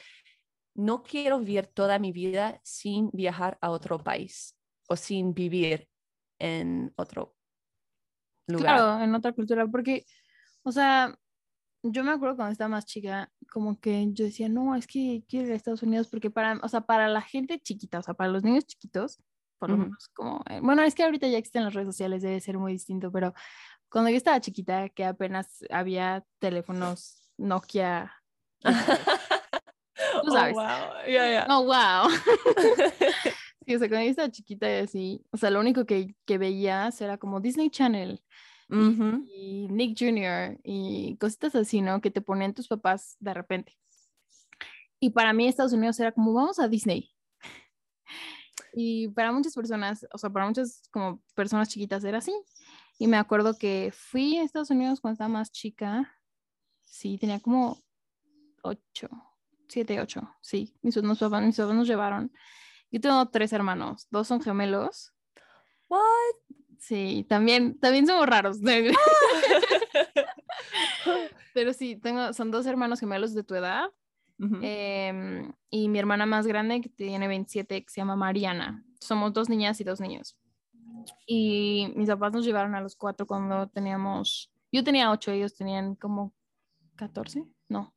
[0.75, 4.55] no quiero vivir toda mi vida sin viajar a otro país
[4.87, 5.89] o sin vivir
[6.37, 7.35] en otro
[8.45, 8.77] lugar.
[8.77, 10.05] Claro, en otra cultura, porque,
[10.61, 11.17] o sea,
[11.81, 15.47] yo me acuerdo cuando estaba más chica, como que yo decía, no, es que quiero
[15.47, 18.31] ir a Estados Unidos porque para, o sea, para la gente chiquita, o sea, para
[18.31, 19.19] los niños chiquitos,
[19.57, 22.39] por lo menos, como, eh, bueno, es que ahorita ya existen las redes sociales, debe
[22.39, 23.33] ser muy distinto, pero
[23.89, 28.13] cuando yo estaba chiquita, que apenas había teléfonos Nokia.
[28.61, 30.55] Tú oh, sabes.
[30.55, 31.07] Oh, wow.
[31.07, 32.09] Yeah, Oh, wow.
[33.65, 36.37] sí, o sea, cuando yo estaba chiquita y así, o sea, lo único que, que
[36.37, 38.21] veías era como Disney Channel.
[38.69, 40.59] Y, Nick Jr.
[40.63, 42.01] y cositas así, ¿no?
[42.01, 43.77] Que te ponían tus papás de repente.
[44.99, 47.11] Y para mí Estados Unidos era como, vamos a Disney.
[48.79, 52.33] Y para muchas personas, o sea, para muchas como personas chiquitas era así.
[52.99, 56.13] Y me acuerdo que fui a Estados Unidos cuando estaba más chica.
[56.83, 57.81] Sí, tenía como
[58.61, 59.09] ocho,
[59.67, 60.29] siete, ocho.
[60.41, 62.31] Sí, mis, papás, mis papás nos llevaron.
[62.91, 65.13] Yo tengo tres hermanos, dos son gemelos.
[65.89, 66.46] What?
[66.87, 68.59] Sí, también, también somos raros.
[71.53, 73.89] Pero sí, tengo, son dos hermanos gemelos de tu edad.
[74.61, 78.85] Em, y mi hermana más grande, que tiene 27, que se llama Mariana.
[79.01, 80.37] Somos dos niñas y dos niños.
[81.25, 85.95] Y mis papás nos llevaron a los cuatro cuando teníamos, yo tenía ocho, ellos tenían
[85.95, 86.33] como
[86.95, 87.93] 14, no,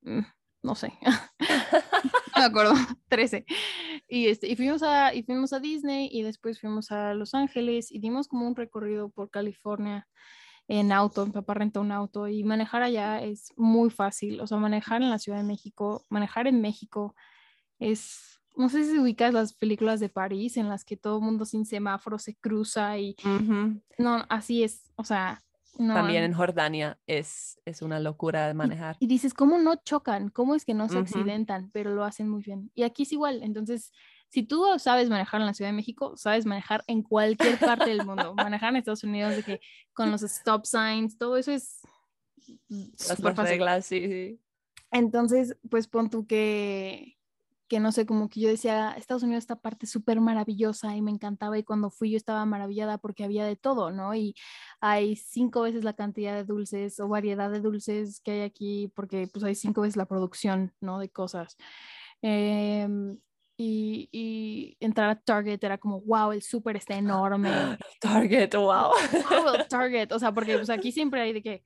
[0.00, 0.22] mm,
[0.62, 1.10] no sé, no
[2.36, 2.74] me acuerdo,
[3.08, 3.44] 13.
[4.08, 7.90] Y, este, y, fuimos a, y fuimos a Disney y después fuimos a Los Ángeles
[7.90, 10.08] y dimos como un recorrido por California
[10.68, 14.58] en auto, mi papá rentó un auto y manejar allá es muy fácil, o sea,
[14.58, 17.14] manejar en la Ciudad de México, manejar en México
[17.78, 21.44] es no sé si ubicas las películas de París en las que todo el mundo
[21.44, 23.16] sin semáforo se cruza y
[23.98, 25.42] no, así es, o sea,
[25.76, 28.96] También en Jordania es, es una locura de manejar.
[29.00, 30.28] Y, dices, ¿cómo no chocan?
[30.28, 31.70] ¿Cómo es que no se accidentan?
[31.72, 32.70] Pero lo hacen muy bien.
[32.74, 33.92] Y aquí es igual, entonces,
[34.28, 38.04] si tú sabes manejar en la Ciudad de México, sabes manejar en cualquier parte del
[38.04, 38.34] mundo.
[38.34, 39.60] manejar en Estados Unidos de que
[39.92, 41.80] con los stop signs, todo eso es
[42.68, 44.40] las reglas, sí, sí.
[44.90, 47.16] Entonces, pues pon tú que
[47.72, 51.10] que no sé, como que yo decía, Estados Unidos esta parte súper maravillosa y me
[51.10, 54.14] encantaba y cuando fui yo estaba maravillada porque había de todo, ¿no?
[54.14, 54.34] Y
[54.82, 59.26] hay cinco veces la cantidad de dulces o variedad de dulces que hay aquí porque
[59.32, 60.98] pues hay cinco veces la producción, ¿no?
[60.98, 61.56] De cosas.
[62.20, 63.18] Em,
[63.56, 67.48] y, y, entrar a Target era como, wow, el súper está enorme.
[68.02, 68.90] Target, wow.
[69.30, 71.64] Wow, Target, o sea, porque pues aquí siempre hay de que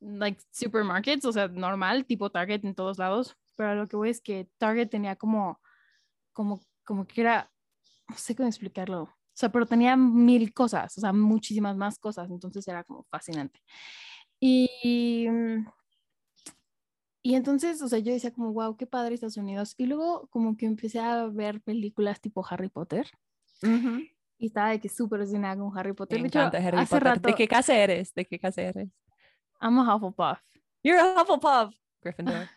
[0.00, 4.20] like supermarkets, o sea, normal, tipo Target en todos lados, pero lo que voy es
[4.20, 5.60] que Target tenía como,
[6.32, 7.50] como, como que era,
[8.08, 9.02] no sé cómo explicarlo,
[9.34, 13.60] o sea, pero tenía mil cosas, o sea, muchísimas más cosas, entonces era como fascinante.
[14.38, 15.28] Y,
[17.22, 19.74] y entonces, o sea, yo decía como, wow, qué padre Estados Unidos.
[19.78, 23.10] Y luego como que empecé a ver películas tipo Harry Potter.
[24.36, 26.20] Y estaba de que súper fascinada con Harry Potter.
[26.20, 27.14] Me encanta Harry hace Potter.
[27.14, 28.12] Rato, ¿De qué casa eres?
[28.12, 28.90] ¿De qué casa eres?
[29.60, 30.38] I'm a Hufflepuff.
[30.82, 31.74] You're a Hufflepuff.
[32.02, 32.48] Gryffindor.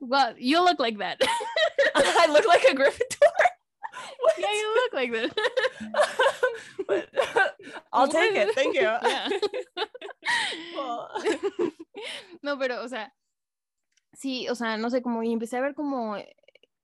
[0.00, 1.20] Well, you look like that.
[1.94, 3.32] I look like a Gryffindor.
[4.20, 4.34] What?
[4.38, 5.30] Yeah, you look like that.
[6.86, 7.08] but,
[7.92, 8.54] I'll take it.
[8.54, 8.82] Thank you.
[8.82, 9.28] Yeah.
[10.76, 11.08] well.
[12.42, 13.12] no, pero, o sea,
[14.12, 16.16] sí, o sea, no sé, como y empecé a ver como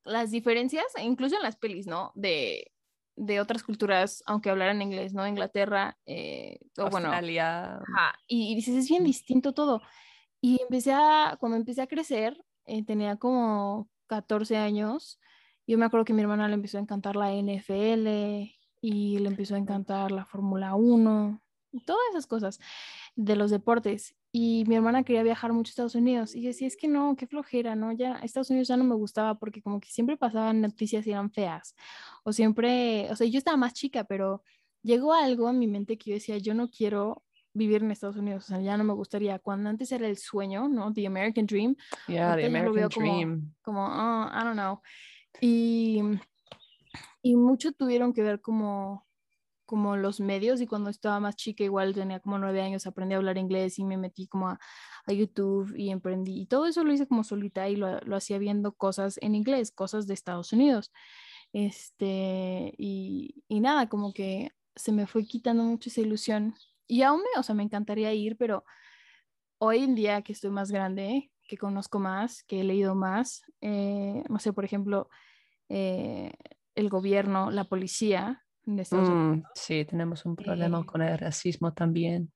[0.04, 2.12] las diferencias, incluso en las pelis, ¿no?
[2.14, 2.72] De,
[3.16, 5.26] de otras culturas, aunque hablaran inglés, ¿no?
[5.26, 7.78] Inglaterra, eh, o Australia.
[7.78, 7.84] bueno.
[7.94, 9.82] Ajá, y, y, dices, es bien distinto todo.
[10.40, 15.20] Y empecé a, cuando empecé a crecer, eh, tenía como 14 años,
[15.66, 18.06] yo me acuerdo que mi hermana le empezó a encantar la NFL
[18.80, 21.40] y le empezó a encantar la Fórmula 1,
[21.72, 22.60] y todas esas cosas
[23.16, 24.14] de los deportes.
[24.30, 26.34] Y mi hermana quería viajar mucho a Estados Unidos.
[26.34, 27.92] Y yo decía, es que no, qué flojera, ¿no?
[27.92, 31.30] Ya Estados Unidos ya no me gustaba porque como que siempre pasaban noticias y eran
[31.30, 31.74] feas.
[32.24, 34.42] O siempre, o sea, yo estaba más chica, pero
[34.82, 38.44] llegó algo a mi mente que yo decía, yo no quiero vivir en Estados Unidos,
[38.44, 39.38] o sea, ya no me gustaría.
[39.38, 40.92] Cuando antes era el sueño, ¿no?
[40.92, 41.76] The American Dream.
[42.08, 43.54] Yeah, the American Dream.
[43.62, 44.80] Como, oh, I don't know.
[45.40, 46.02] Y,
[47.22, 49.06] y mucho tuvieron que ver como
[49.72, 53.16] como los medios y cuando estaba más chica, igual tenía como nueve años, aprendí a
[53.16, 54.60] hablar inglés y me metí como a,
[55.06, 56.42] a YouTube y emprendí.
[56.42, 59.70] Y todo eso lo hice como solita y lo, lo, hacía viendo cosas en inglés,
[59.70, 60.92] cosas de Estados Unidos.
[61.54, 66.54] Este, y, y nada, como que se me fue quitando mucho esa ilusión.
[66.86, 68.64] Y aún me, o sea, me encantaría ir, pero
[69.58, 74.22] hoy en día que estoy más grande, que conozco más, que he leído más, eh,
[74.28, 75.08] no sé, por ejemplo,
[75.68, 76.32] eh,
[76.74, 82.32] el gobierno, la policía, Mm, sí, tenemos un problema eh, con el racismo también.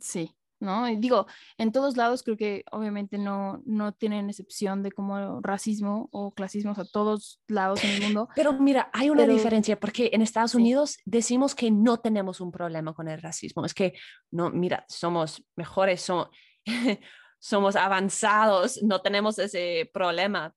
[0.00, 0.88] Sí, ¿no?
[0.88, 1.26] Y digo,
[1.58, 6.74] en todos lados creo que obviamente no, no tienen excepción de como racismo o clasismo,
[6.76, 8.28] a todos lados en el mundo.
[8.36, 12.94] Pero mira, hay una diferencia porque en Estados Unidos decimos que no tenemos un problema
[12.94, 13.64] con el racismo.
[13.64, 13.94] Es que,
[14.30, 16.28] no, mira, somos mejores, somos,
[17.38, 20.54] somos avanzados, no tenemos ese problema.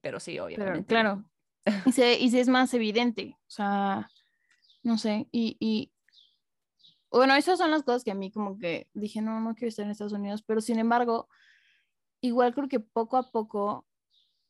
[0.00, 0.84] pero sí, obviamente.
[0.84, 1.24] claro,
[1.84, 4.08] y se, y se es más evidente, o sea,
[4.82, 5.92] no sé, y, y,
[7.16, 9.84] bueno, esas son las cosas que a mí como que dije, no, no quiero estar
[9.84, 11.28] en Estados Unidos, pero sin embargo,
[12.20, 13.86] igual creo que poco a poco,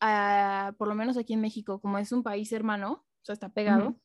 [0.03, 3.49] uh, por lo menos aquí en México, como es un país hermano, o sea, está
[3.49, 4.01] pegado, uh -huh.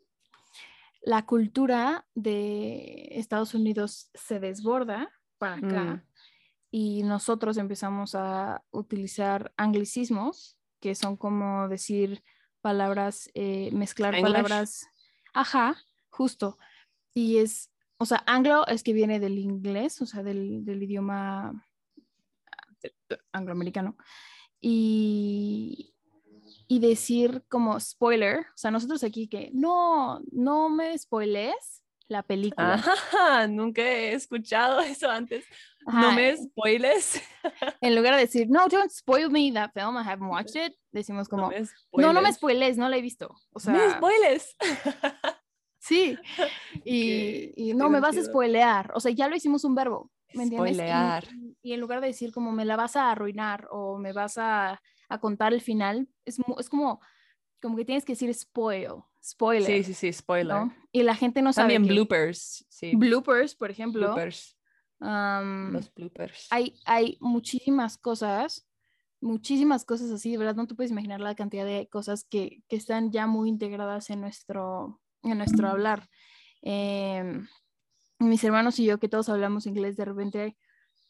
[1.01, 6.01] la cultura de Estados Unidos se desborda para acá mm.
[6.71, 12.23] y nosotros empezamos a utilizar anglicismos, que son como decir
[12.61, 14.33] palabras, eh, mezclar English.
[14.33, 14.87] palabras.
[15.33, 15.77] Ajá,
[16.09, 16.57] justo.
[17.13, 17.70] Y es,
[18.01, 21.53] o sea, anglo es que viene del inglés, o sea, del, del idioma
[23.31, 23.95] angloamericano.
[24.59, 25.93] Y,
[26.67, 32.73] y decir como spoiler, o sea, nosotros aquí que no, no me spoiles la película.
[32.73, 35.45] Ajá, nunca he escuchado eso antes.
[35.85, 36.01] Ajá.
[36.01, 37.21] No me spoiles.
[37.81, 41.27] En lugar de decir, no, don't spoil me that film, I haven't watched it, decimos
[41.27, 41.59] como, no,
[41.93, 43.35] no, no me spoiles, no la he visto.
[43.51, 44.55] O sea, me spoiles.
[45.81, 46.15] Sí,
[46.85, 50.43] y, y no, me vas a spoilear, o sea, ya lo hicimos un verbo, ¿me
[50.43, 50.75] entiendes?
[50.75, 51.27] Spoilear.
[51.33, 54.37] Y, y, en lugar de decir como me la vas a arruinar o me vas
[54.37, 57.01] a, a contar el final, es, es como,
[57.59, 59.65] como que tienes que decir spoil, spoiler.
[59.65, 60.55] Sí, sí, sí, spoiler.
[60.55, 60.75] ¿no?
[60.91, 61.73] Y la gente no sabe.
[61.73, 61.93] También que...
[61.93, 62.65] bloopers.
[62.69, 62.95] Sí.
[62.95, 64.13] Bloopers, por ejemplo.
[64.13, 64.55] Bloopers.
[64.99, 66.47] Um, Los bloopers.
[66.51, 68.67] Hay, hay muchísimas cosas,
[69.19, 72.75] muchísimas cosas así, de verdad no te puedes imaginar la cantidad de cosas que, que
[72.75, 76.09] están ya muy integradas en nuestro, en nuestro hablar.
[76.61, 77.41] Eh,
[78.19, 80.57] mis hermanos y yo, que todos hablamos inglés, de repente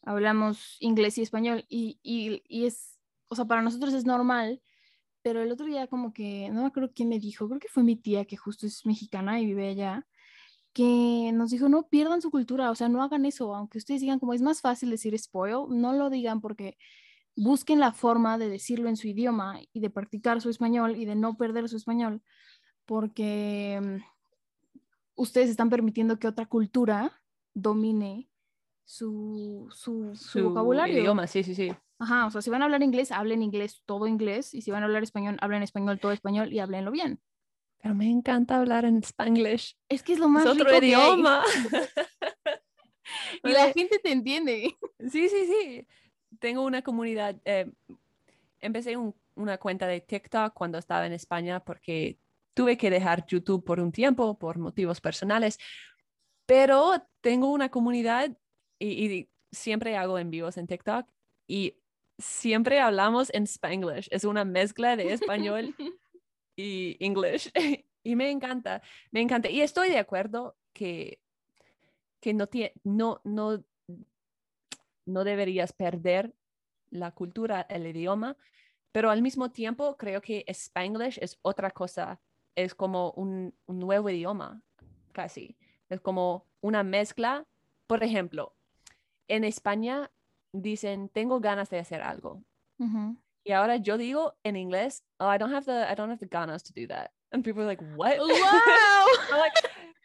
[0.04, 4.62] hablamos inglés y español y, y, y es, o sea, para nosotros es normal,
[5.22, 7.84] pero el otro día como que, no me acuerdo quién me dijo, creo que fue
[7.84, 10.08] mi tía que justo es mexicana y vive allá,
[10.74, 14.20] que nos dijo, no pierdan su cultura, o sea, no hagan eso, aunque ustedes digan
[14.20, 16.78] como es más fácil decir spoil, no lo digan porque
[17.36, 21.16] busquen la forma de decirlo en su idioma y de practicar su español y de
[21.16, 22.24] no perder su español,
[22.92, 24.04] porque mm,
[25.16, 27.22] ustedes están permitiendo que otra cultura
[27.54, 28.28] domine
[28.84, 31.00] su, su, su, Su vocabulario.
[31.00, 31.72] idioma, sí, sí, sí.
[32.00, 34.84] Ajá, o sea, si van a hablar inglés, hablen inglés, todo inglés, y si van
[34.84, 37.22] a hablar español, hablen español, todo español y háblenlo bien.
[37.82, 39.78] Pero me encanta hablar en spanglish.
[39.88, 41.14] Es que es lo más Es otro rico que hay.
[41.14, 41.44] idioma.
[43.46, 44.76] y la gente te entiende.
[45.10, 45.88] Sí, sí, sí.
[46.40, 47.38] Tengo una comunidad.
[47.46, 47.72] eh,
[48.60, 52.20] empecé un- una cuenta de TikTok cuando estaba en España porque
[52.54, 55.58] tuve que dejar YouTube por un tiempo por motivos personales,
[56.46, 58.38] pero tengo una comunidad
[58.80, 61.08] y, y siempre hago en vivos en TikTok
[61.48, 61.82] y
[62.18, 64.08] siempre hablamos en Spanglish.
[64.12, 65.76] Es una mezcla de español
[66.56, 67.52] y English.
[68.04, 68.82] Y me encanta,
[69.12, 69.48] me encanta.
[69.48, 71.22] Y estoy de acuerdo que,
[72.20, 72.50] que no,
[72.84, 73.64] no, no,
[75.06, 76.34] no deberías perder
[76.90, 78.38] la cultura, el idioma,
[78.92, 82.20] pero al mismo tiempo creo que Spanglish es otra cosa.
[82.56, 84.62] Es como un, un nuevo idioma,
[85.14, 85.58] casi.
[85.90, 87.46] Es como una mezcla.
[87.88, 88.56] Por ejemplo,
[89.28, 90.12] en España
[90.54, 92.44] dicen, tengo ganas de hacer algo.
[93.44, 96.28] Y ahora yo digo en inglés, oh, I don't have the, I don't have the
[96.28, 97.12] ganas to do that.
[97.32, 98.18] And people are like, what?
[98.18, 98.28] ¡Wow!
[99.38, 99.56] Like,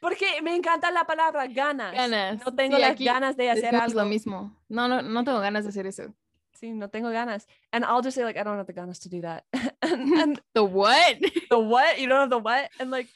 [0.00, 1.92] porque me encanta la palabra ganas.
[1.92, 2.44] Ganas.
[2.44, 4.00] No tengo Sí, las ganas de hacer algo.
[4.02, 4.54] lo mismo.
[4.68, 6.14] No, no, no tengo ganas de hacer eso.
[6.58, 7.46] Sí, no tengo ganas.
[7.72, 9.44] And I'll just say like, I don't have the ganas to do that.
[9.82, 11.16] and, and The what?
[11.50, 11.98] the what?
[12.00, 12.70] You don't have the what?
[12.80, 13.08] And like,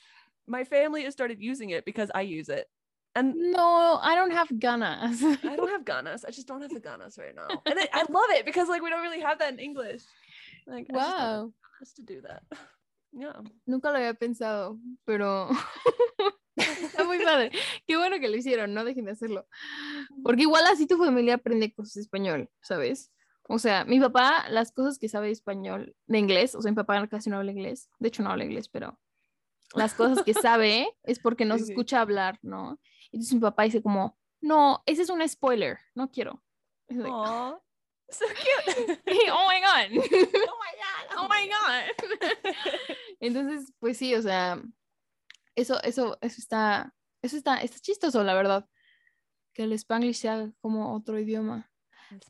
[0.46, 2.66] my family has started using it because I use it.
[3.14, 5.22] And No, I don't have ganas.
[5.44, 6.24] I don't have ganas.
[6.24, 7.48] I just don't have the ganas right now.
[7.66, 10.02] And I, I love it because like we don't really have that in English.
[10.66, 11.52] Like, Wow.
[11.80, 12.42] ganas to do that.
[13.12, 13.40] Yeah.
[13.66, 15.50] Nunca lo había pensado, pero
[16.56, 17.50] está muy padre.
[17.86, 19.46] Qué bueno que lo hicieron, no dejen de hacerlo.
[20.22, 23.10] Porque igual así tu familia aprende cosas de español, ¿sabes?
[23.48, 26.76] O sea, mi papá, las cosas que sabe de español, de inglés, o sea, mi
[26.76, 28.98] papá casi no habla inglés, de hecho no habla inglés, pero
[29.74, 32.80] las cosas que sabe es porque nos Sí, escucha hablar, ¿no?
[33.12, 36.42] Entonces mi papá dice como, no, ese es un spoiler, no quiero.
[36.88, 37.60] Like, Aw.
[38.12, 39.00] So cute.
[39.32, 39.86] oh my god.
[39.92, 41.16] oh my god.
[41.16, 42.26] oh my god.
[43.20, 44.60] Entonces, pues sí, o sea,
[45.54, 48.68] eso, eso, eso está, eso está, está chistoso, la verdad,
[49.52, 51.69] que el Spanglish sea como otro idioma.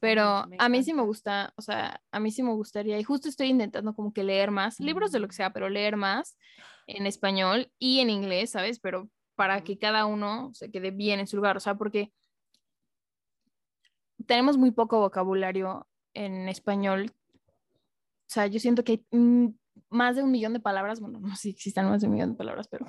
[0.00, 3.28] Pero a mí sí me gusta, o sea, a mí sí me gustaría, y justo
[3.28, 6.36] estoy intentando como que leer más, libros de lo que sea, pero leer más
[6.86, 8.80] en español y en inglés, ¿sabes?
[8.80, 12.12] Pero para que cada uno se quede bien en su lugar, o sea, porque
[14.26, 17.12] tenemos muy poco vocabulario en español.
[17.44, 19.48] O sea, yo siento que hay mm,
[19.88, 22.32] más de un millón de palabras, bueno, no sé si existan más de un millón
[22.32, 22.86] de palabras, pero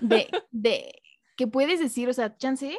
[0.00, 1.02] de, de
[1.36, 2.78] que puedes decir, o sea, chance,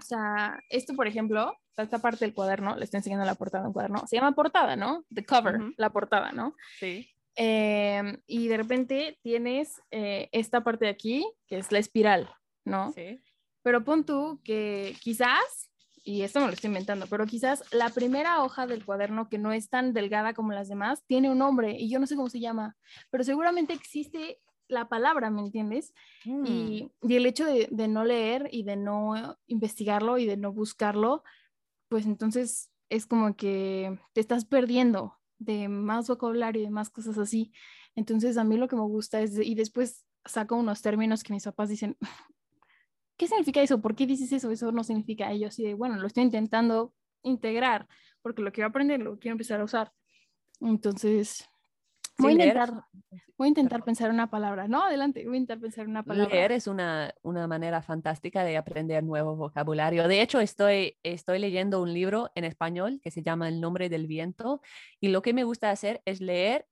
[0.00, 3.68] o sea, esto, por ejemplo, esta parte del cuaderno, le estoy enseñando la portada de
[3.68, 5.04] un cuaderno, se llama portada, ¿no?
[5.14, 5.74] The cover, Ujú.
[5.76, 6.54] la portada, ¿no?
[6.78, 7.08] Sí.
[7.36, 12.28] Em, y de repente tienes eh, esta parte de aquí, que es la espiral,
[12.64, 12.92] ¿no?
[12.92, 13.22] Sí.
[13.62, 15.70] Pero pon tú que quizás,
[16.02, 19.52] y esto me lo estoy inventando, pero quizás la primera hoja del cuaderno que no
[19.52, 22.40] es tan delgada como las demás tiene un nombre y yo no sé cómo se
[22.40, 22.76] llama,
[23.10, 24.40] pero seguramente existe
[24.70, 25.92] la palabra, ¿me entiendes?
[26.24, 26.46] Mm.
[26.46, 30.52] Y, y el hecho de, de no leer y de no investigarlo y de no
[30.52, 31.22] buscarlo,
[31.88, 37.18] pues entonces es como que te estás perdiendo de más vocabulario y de más cosas
[37.18, 37.52] así.
[37.96, 41.44] Entonces a mí lo que me gusta es, y después saco unos términos que mis
[41.44, 41.96] papás dicen,
[43.16, 43.80] ¿qué significa eso?
[43.80, 44.50] ¿Por qué dices eso?
[44.50, 45.48] Eso no significa ello.
[45.48, 47.88] Así de, bueno, lo estoy intentando integrar
[48.22, 49.92] porque lo quiero aprender, lo quiero empezar a usar.
[50.60, 51.48] Entonces,
[52.18, 52.84] voy a intentar,
[53.40, 54.68] voy a intentar pensar una palabra.
[54.68, 56.30] No, adelante, voy a intentar pensar una palabra.
[56.30, 60.06] Leer es una, una manera fantástica de aprender nuevo vocabulario.
[60.08, 64.06] De hecho, estoy, estoy leyendo un libro en español que se llama El nombre del
[64.06, 64.60] viento
[65.00, 66.66] y lo que me gusta hacer es leer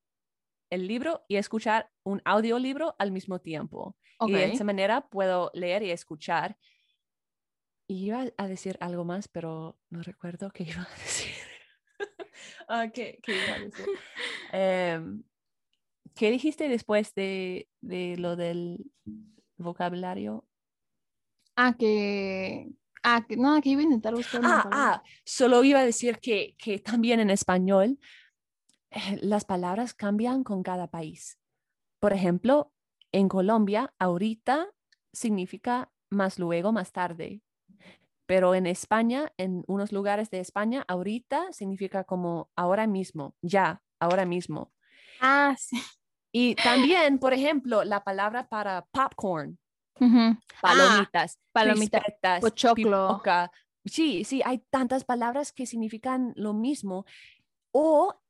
[0.68, 3.96] el libro y escuchar un audiolibro al mismo tiempo.
[4.26, 6.58] Y de esa manera puedo leer y escuchar.
[7.86, 11.32] Y iba a decir algo más, pero no recuerdo qué iba a decir.
[12.68, 13.86] Ah, ¿qué, qué iba a decir?
[14.52, 15.22] Em,
[16.18, 18.90] ¿Qué dijiste después de, de lo del
[19.56, 20.44] vocabulario?
[21.54, 22.70] Ah, que.
[23.04, 26.18] Ah, que no, que iba a intentar buscar una Ah, ah, solo iba a decir
[26.18, 28.00] que, que también en español
[28.90, 31.38] eh, las palabras cambian con cada país.
[32.00, 32.72] Por ejemplo,
[33.12, 34.70] en Colombia, ahorita
[35.12, 37.42] significa más luego, más tarde.
[38.26, 44.26] Pero en España, en unos lugares de España, ahorita significa como ahora mismo, ya, ahora
[44.26, 44.72] mismo.
[45.20, 45.80] Ah, sí.
[46.32, 49.58] Y también, por ejemplo, la palabra para popcorn,
[50.00, 50.38] Ujú.
[50.60, 53.22] palomitas, palomita, crispetas, pochoclo.
[53.84, 57.06] Sí, sí, hay tantas palabras que significan lo mismo.
[57.72, 58.20] O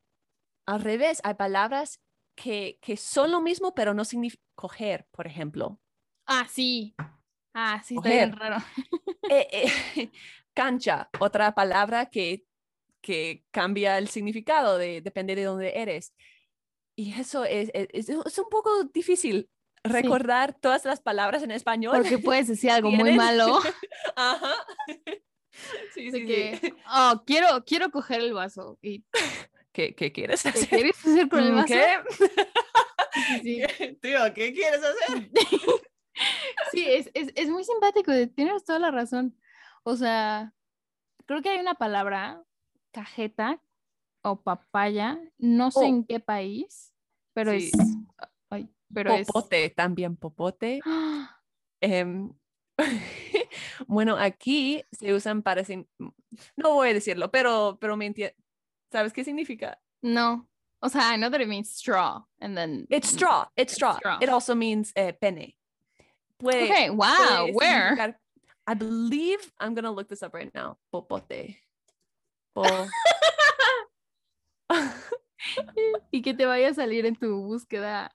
[0.66, 2.01] al revés, hay palabras
[2.36, 5.80] que, que son lo mismo, pero no significan coger, por ejemplo.
[6.26, 6.94] Ah, sí.
[7.55, 8.57] Ah, sí, está bien raro.
[9.30, 10.11] Eh, eh,
[10.55, 12.46] cancha, otra palabra que,
[13.03, 16.14] que cambia el significado, de, depende de dónde eres.
[16.99, 19.49] Y eso es, es, es- es un poco difícil
[19.84, 21.96] recordar todas las palabras en español.
[21.96, 23.61] Porque puedes decir algo muy malo.
[24.16, 24.53] Ajá.
[25.92, 26.72] Sí, sí, que, sí.
[26.88, 28.78] oh, quiero, quiero coger el vaso.
[28.80, 29.05] ¿Y
[29.72, 30.68] ¿Qué, qué quieres qué hacer?
[30.68, 31.66] quieres hacer con el Mm, vaso?
[33.42, 33.99] ¿Qué?
[34.01, 35.30] Tío, ¿qué quieres hacer?
[36.70, 39.36] Sí, es, es, es muy simpático, tienes toda la razón.
[39.82, 40.53] O sea,
[41.26, 42.40] creo que hay una palabra,
[42.92, 43.61] cajeta
[44.22, 45.84] o papaya, no sé Oh.
[45.84, 46.88] en qué país,
[47.39, 47.70] pero Sí.
[47.72, 47.72] es...
[48.51, 49.28] Ay, pero es...
[49.28, 50.80] Popote, también popote.
[50.84, 51.41] ¡Ah!
[51.80, 52.32] Em,
[53.86, 55.62] bueno, aquí se usan para...
[55.62, 55.89] sin-
[56.57, 58.36] No voy a decirlo, pero, pero me entiendes.
[58.91, 59.78] ¿Sabes qué significa?
[60.03, 60.49] No.
[60.80, 62.86] O sea, I know that it means straw, and then...
[62.91, 63.47] It's straw.
[63.57, 63.99] It's straw.
[63.99, 64.18] straw.
[64.20, 65.57] It also means eh, pene.
[66.39, 68.16] Puede, Okay, wow, where?
[68.66, 70.76] I believe I'm gonna look this up right now.
[70.93, 71.57] Popote.
[72.55, 72.64] Po.
[76.11, 78.11] Y que te vaya a salir en tu búsqueda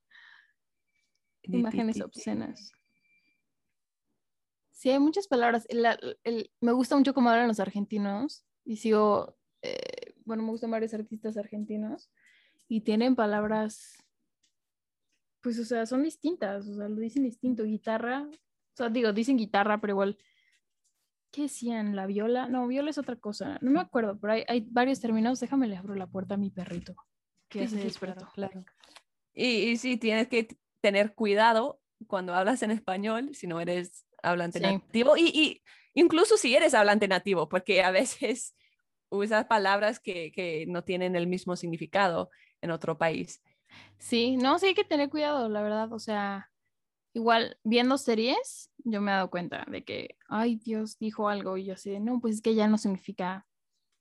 [1.44, 2.72] imágenes obscenas.
[4.72, 5.66] Sí, hay muchas palabras.
[5.70, 10.94] El- me gusta mucho cómo hablan los argentinos y sigo, eh, bueno, me gustan varios
[10.94, 12.12] artistas argentinos
[12.68, 13.98] y tienen palabras,
[15.42, 17.64] pues, o sea, son distintas, o sea, lo dicen distinto.
[17.64, 20.18] Guitarra, o sea, digo, dicen guitarra, pero igual,
[21.32, 21.96] ¿qué decían?
[21.96, 22.48] ¿La viola?
[22.48, 25.40] No, viola es otra cosa, no me acuerdo, pero hay, hay varios términos.
[25.40, 26.96] Déjame le abro la puerta a mi perrito,
[27.54, 28.30] que ya Sí, se sí, despertó.
[28.34, 28.66] claro, claro.
[29.34, 30.48] Y, y sí, tienes que
[30.82, 34.66] tener cuidado cuando hablas en español, si no eres hablante Sí.
[34.66, 35.62] nativo, y, y
[35.94, 38.56] incluso si eres hablante nativo, porque a veces
[39.10, 42.30] usas palabras que, que no tienen el mismo significado
[42.62, 43.42] en otro país.
[43.98, 45.92] Sí, no, sí hay que tener cuidado, la verdad.
[45.94, 46.52] O sea,
[47.14, 51.66] igual viendo series, yo me he dado cuenta de que, ay, Dios dijo algo y
[51.66, 53.48] yo así de, no, pues es que ya no significa,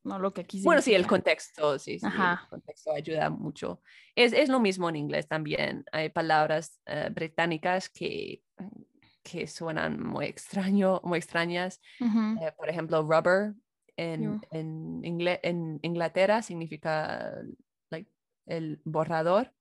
[0.04, 1.08] no lo que Bueno, sí, el significa".
[1.08, 3.82] contexto, sí, sí, el contexto ayuda mucho.
[4.14, 5.84] Es, es lo mismo en inglés también.
[5.92, 8.42] Hay palabras eh, británicas que,
[9.22, 11.80] que suenan muy extraño, muy extrañas.
[12.00, 13.54] Eh, por ejemplo, rubber
[13.96, 17.32] en, en, en Inglaterra significa
[17.90, 18.10] like,
[18.46, 19.52] el borrador,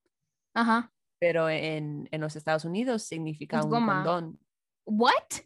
[0.55, 0.91] Ajá.
[1.19, 4.03] pero en, en los Estados Unidos significa Es un goma.
[4.03, 4.39] condón.
[4.85, 5.43] What?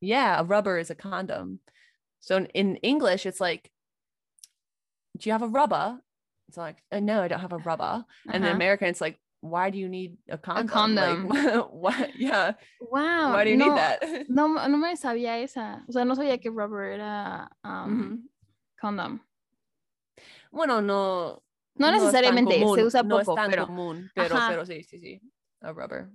[0.00, 1.60] Yeah, a rubber is a condom.
[2.18, 3.70] So in, in English, it's like,
[5.18, 6.00] do you have a rubber?
[6.48, 8.04] It's like, "Uh, no, I don't have a rubber.
[8.26, 8.54] And in Ajá.
[8.54, 10.68] American, it's like, why do you need a condom?
[10.68, 11.28] condom.
[11.28, 12.10] Like, what?
[12.18, 13.32] Yeah, Wow.
[13.34, 14.28] why do you no, need that?
[14.28, 15.84] No, no me sabía esa.
[15.88, 18.28] O sea, no sabía que rubber era um,
[18.80, 19.20] condom.
[20.50, 21.42] Bueno, no.
[21.78, 24.48] No necesariamente, se común, usa no poco, es tan pero- común, pero, Ajá.
[24.48, 25.20] pero sí, sí, sí.
[25.60, 26.08] A rubber.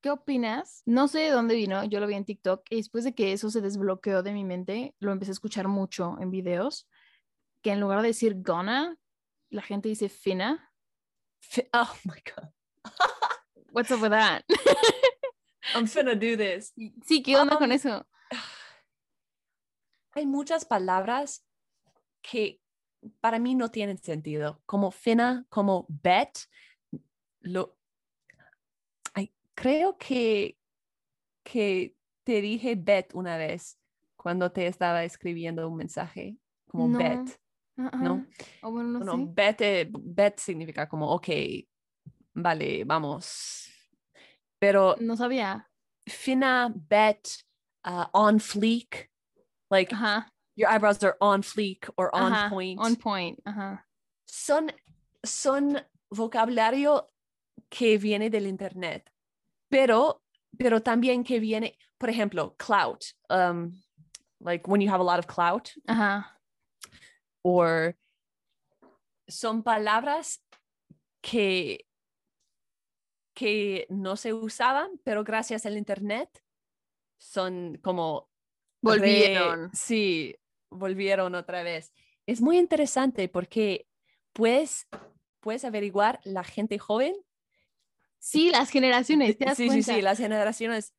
[0.00, 0.82] ¿Qué opinas?
[0.86, 3.50] No sé de dónde vino, yo lo vi en TikTok y después de que eso
[3.50, 6.86] se desbloqueó de mi mente, lo empecé a escuchar mucho en videos,
[7.64, 8.96] que en lugar de decir gonna,
[9.50, 10.70] la gente dice fina.
[11.40, 12.50] Fi- Oh my God.
[13.72, 14.44] What's up with that?
[15.74, 16.74] I'm finna do this.
[17.06, 18.06] Sí, ¿qué onda con Um, eso?
[20.12, 21.42] Hay muchas palabras
[22.22, 22.60] que
[23.20, 26.38] para mí no tienen sentido, como fina, como bet.
[27.40, 27.76] Lo,
[29.14, 30.58] ay, creo que,
[31.42, 33.78] que te dije bet una vez
[34.16, 36.36] cuando te estaba escribiendo un mensaje,
[36.68, 36.98] como No.
[36.98, 37.40] bet.
[37.76, 38.26] ¿No?
[38.62, 39.32] Bueno, no Bueno, sé.
[39.34, 41.28] bet, eh, bet significa como, ok,
[42.34, 43.68] vale, vamos.
[44.58, 45.68] Pero No sabía.
[46.08, 47.44] fina, bet,
[47.86, 49.10] uh, on fleek,
[49.70, 49.92] like
[50.56, 52.78] your eyebrows are on fleek or on point.
[52.80, 53.38] On point.
[53.44, 53.84] Ajá.
[54.26, 54.70] Son,
[55.24, 57.08] son vocabulario
[57.70, 59.10] que viene del internet,
[59.70, 60.22] pero,
[60.56, 63.72] pero también que viene, por ejemplo, clout, um,
[64.40, 66.26] like when you have a lot of clout, Ajá.
[67.44, 67.96] Or
[69.28, 70.42] son palabras
[71.20, 71.86] que,
[73.34, 76.42] que no se usaban, pero gracias al internet
[77.18, 78.28] son como
[78.82, 79.70] re- Volvieron.
[79.72, 80.36] sí,
[80.70, 81.92] volvieron otra vez.
[82.26, 83.86] Es muy interesante porque
[84.32, 84.88] puedes,
[85.40, 87.14] puedes averiguar la gente joven.
[88.18, 89.94] Sí, las generaciones, ¿te das Sí, sí, cuenta?
[89.94, 90.94] sí, las generaciones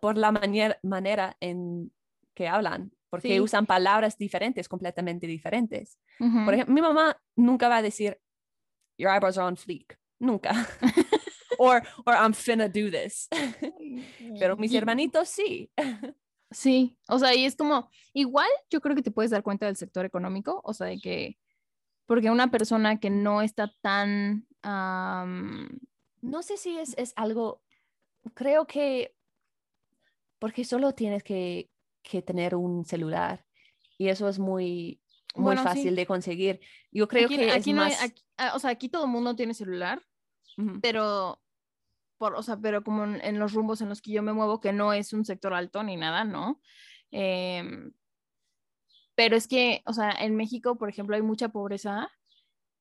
[0.00, 1.92] por la manier- manera en
[2.34, 3.40] que hablan, porque Sí.
[3.40, 5.98] usan palabras diferentes, completamente diferentes.
[6.20, 6.44] Ujú.
[6.44, 8.18] Por ejemplo, mi mamá nunca va a decir,
[8.96, 9.98] your eyebrows are on fleek.
[10.18, 10.50] Nunca.
[11.58, 13.28] or, or I'm finna do this.
[14.38, 15.70] Pero mis hermanitos sí.
[16.52, 19.76] Sí, o sea, y es como, igual yo creo que te puedes dar cuenta del
[19.76, 21.38] sector económico, o sea, de que,
[22.06, 25.68] porque una persona que no está tan, am,
[26.22, 27.62] No sé si es, es algo,
[28.34, 29.14] creo que,
[30.40, 31.70] porque solo tienes que,
[32.02, 33.44] que tener un celular
[33.98, 35.00] y eso es muy,
[35.34, 35.68] muy Bueno, sí.
[35.68, 36.60] fácil de conseguir.
[36.90, 38.02] Yo creo aquí, que aquí es no hay- más...
[38.02, 40.02] aquí- ah, o sea, aquí todo el mundo tiene celular,
[40.82, 41.40] pero,
[42.18, 44.60] por, o sea, pero como en, en los rumbos en los que yo me muevo,
[44.60, 46.60] que no es un sector alto ni nada, ¿no?
[47.10, 47.92] Em,
[49.14, 52.10] Pero es que, o sea, en México, por ejemplo, hay mucha pobreza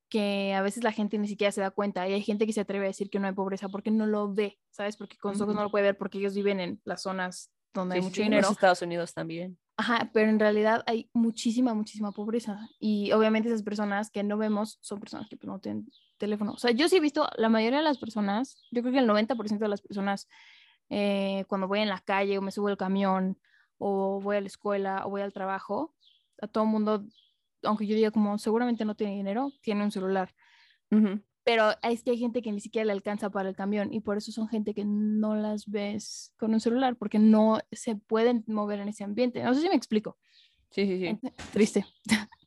[0.10, 2.62] que a veces la gente ni siquiera se da cuenta y hay gente que se
[2.62, 4.98] atreve a decir que no hay pobreza porque no lo ve, ¿sabes?
[4.98, 7.96] Porque con sus ojos no lo puede ver porque ellos viven en las zonas donde
[7.96, 8.40] hay mucho sí, dinero.
[8.40, 9.58] En los Estados Unidos también.
[9.78, 12.68] Ajá, pero en realidad hay muchísima, muchísima pobreza.
[12.80, 16.54] Y obviamente esas personas que no vemos son personas que pues, no tienen teléfono.
[16.54, 19.08] O sea, yo sí he visto la mayoría de las personas, yo creo que el
[19.08, 20.28] 90% de las personas,
[20.90, 23.40] eh, cuando voy en la calle o me subo al camión
[23.78, 25.96] o voy a la escuela o voy al trabajo,
[26.42, 27.06] a todo el mundo
[27.64, 30.34] aunque yo diga como seguramente no tiene dinero, tiene un celular.
[31.44, 34.18] Pero es que hay gente que ni siquiera le alcanza para el camión y por
[34.18, 38.80] eso son gente que no las ves con un celular porque no se pueden mover
[38.80, 39.42] en ese ambiente.
[39.42, 40.18] No sé si me explico.
[40.72, 41.20] Sí, sí, sí.
[41.52, 41.86] Triste.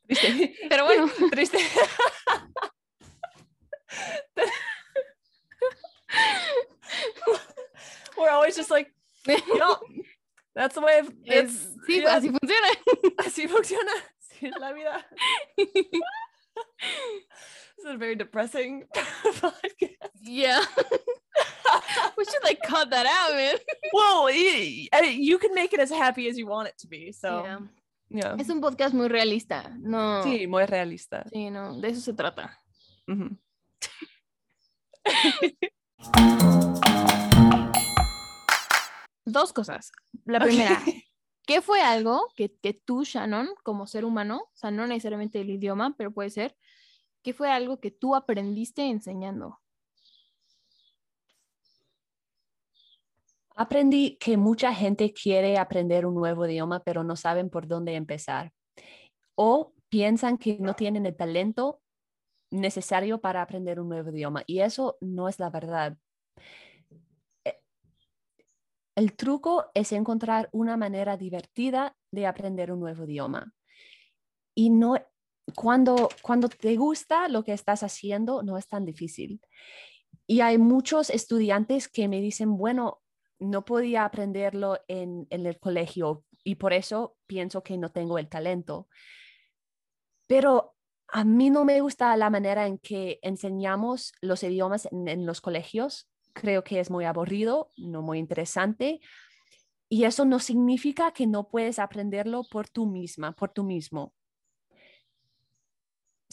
[0.07, 0.55] Triste.
[0.69, 1.09] Pero bueno.
[1.31, 1.57] Triste.
[8.17, 8.93] We're always just like,
[9.27, 9.79] no,
[10.53, 12.15] that's the way of, es, sí, yeah.
[12.15, 12.67] así funciona.
[13.17, 13.91] Así funciona.
[14.43, 15.05] in la vida.
[17.83, 20.09] This is a very depressing podcast.
[20.21, 20.63] Yeah.
[22.17, 23.55] we should like cut that out, man.
[23.93, 27.11] well, you, you can make it as happy as you want it to be.
[27.11, 27.59] So, yeah.
[28.09, 28.35] yeah.
[28.39, 29.69] Es un podcast muy realista.
[29.79, 30.23] No.
[30.23, 31.25] Sí, muy realista.
[31.31, 32.57] Sí, no, de eso se trata.
[39.25, 39.91] Dos cosas.
[40.25, 41.03] La primera, okay.
[41.45, 45.49] ¿Qué fue algo que, que, tú, Shannon, como ser humano, o sea, no necesariamente el
[45.49, 46.55] idioma, pero puede ser,
[47.23, 49.59] ¿qué fue algo que tú aprendiste enseñando?
[53.55, 58.51] Aprendí que mucha gente quiere aprender un nuevo idioma, pero no saben por dónde empezar.
[59.35, 61.81] O piensan que no tienen el talento
[62.51, 64.43] necesario para aprender un nuevo idioma.
[64.47, 65.97] Y eso no es la verdad.
[68.95, 73.53] El truco es encontrar una manera divertida de aprender un nuevo idioma.
[74.55, 74.95] Y no,
[75.55, 79.41] cuando, cuando te gusta lo que estás haciendo, no es tan difícil.
[80.25, 83.01] Y hay muchos estudiantes que me dicen, bueno,
[83.39, 88.29] no podía aprenderlo en, en el colegio y por eso pienso que no tengo el
[88.29, 88.87] talento.
[90.27, 90.73] Pero
[91.07, 96.09] a mí no me gusta la manera en que enseñamos los idiomas en, los colegios
[96.33, 98.99] creo que es muy aburrido, no muy interesante.
[99.87, 104.15] Y eso no significa que no puedes aprenderlo por tú misma, por tú mismo.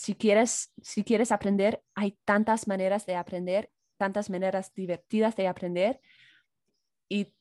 [0.00, 6.00] Si quieres, si quieres aprender, hay tantas maneras de aprender, tantas maneras divertidas de aprender.
[7.06, 7.34] Y,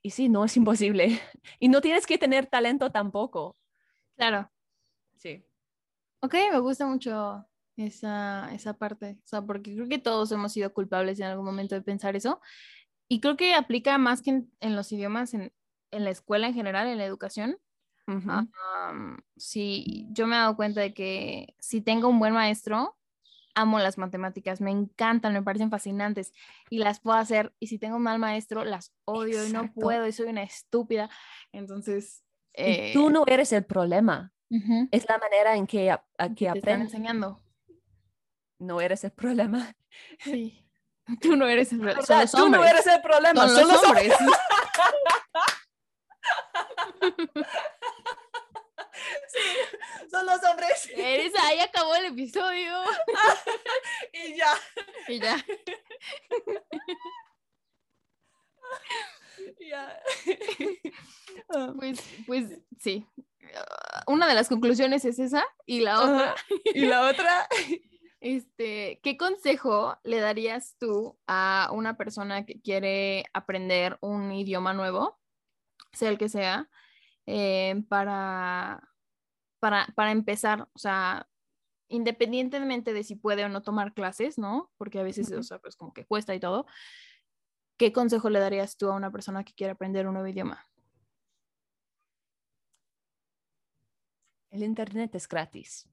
[0.00, 1.20] y sí, no es imposible.
[1.60, 3.58] Y no tienes que tener talento tampoco.
[4.16, 4.50] Claro.
[5.18, 5.44] Sí.
[6.20, 7.44] Ok, me gusta mucho
[7.76, 11.74] esa, esa parte, o sea, porque creo que todos hemos sido culpables en algún momento
[11.74, 12.40] de pensar eso.
[13.08, 15.52] Y creo que aplica más que en, los idiomas, en,
[15.90, 17.58] en, la escuela en general, en la educación.
[19.36, 22.96] Sí, yo me he dado cuenta de que si tengo un buen maestro,
[23.54, 26.32] amo las matemáticas, me encantan, me parecen fascinantes
[26.70, 27.54] y las puedo hacer.
[27.60, 31.10] Y si tengo un mal maestro, las odio y no puedo y soy una estúpida.
[31.52, 32.22] Entonces...
[32.56, 32.92] Eh...
[32.92, 34.32] tú no eres el problema.
[34.92, 36.04] Es la manera en que, a,
[36.36, 36.56] que aprendes.
[36.56, 37.44] Están enseñando
[38.58, 39.76] no eres el problema.
[40.18, 40.66] Sí.
[41.20, 42.02] Tú no eres el problema.
[42.02, 43.48] Son los Tú no eres el problema.
[43.48, 44.12] Son, los, hombres.
[49.34, 49.40] sí,
[50.10, 50.90] son los hombres.
[50.94, 52.72] Eres ahí acabó el episodio.
[54.12, 54.54] y ya.
[55.08, 55.44] Y ya.
[59.60, 60.00] ya.
[61.76, 63.06] pues, pues sí.
[64.06, 66.34] Una de las conclusiones es esa y la otra.
[66.72, 67.48] y la otra
[68.24, 75.20] este, ¿qué consejo le darías tú a una persona que quiere aprender un idioma nuevo,
[75.92, 76.70] sea el que sea,
[77.26, 78.82] eh, para,
[79.64, 80.68] para, para empezar?
[80.74, 81.26] O sea,
[81.88, 84.70] independientemente de si puede o no tomar clases, ¿no?
[84.76, 86.66] Porque a veces, o sea, pues como que cuesta y todo.
[87.78, 90.62] ¿Qué consejo le darías tú a una persona que quiere aprender un nuevo idioma?
[94.50, 95.88] El Internet es gratis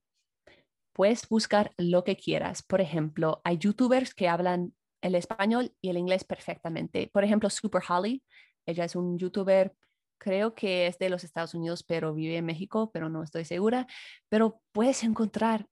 [0.92, 2.62] puedes buscar lo que quieras.
[2.62, 7.10] Por ejemplo, hay youtubers que hablan el español y el inglés perfectamente.
[7.14, 8.22] Por ejemplo, Super Holly,
[8.66, 9.74] ella es un youtuber,
[10.22, 13.88] creo que es de los Estados Unidos, pero vive en México, pero no estoy segura.
[14.30, 15.66] Pero puedes encontrar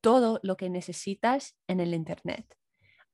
[0.00, 2.44] todo lo que necesitas en el Internet.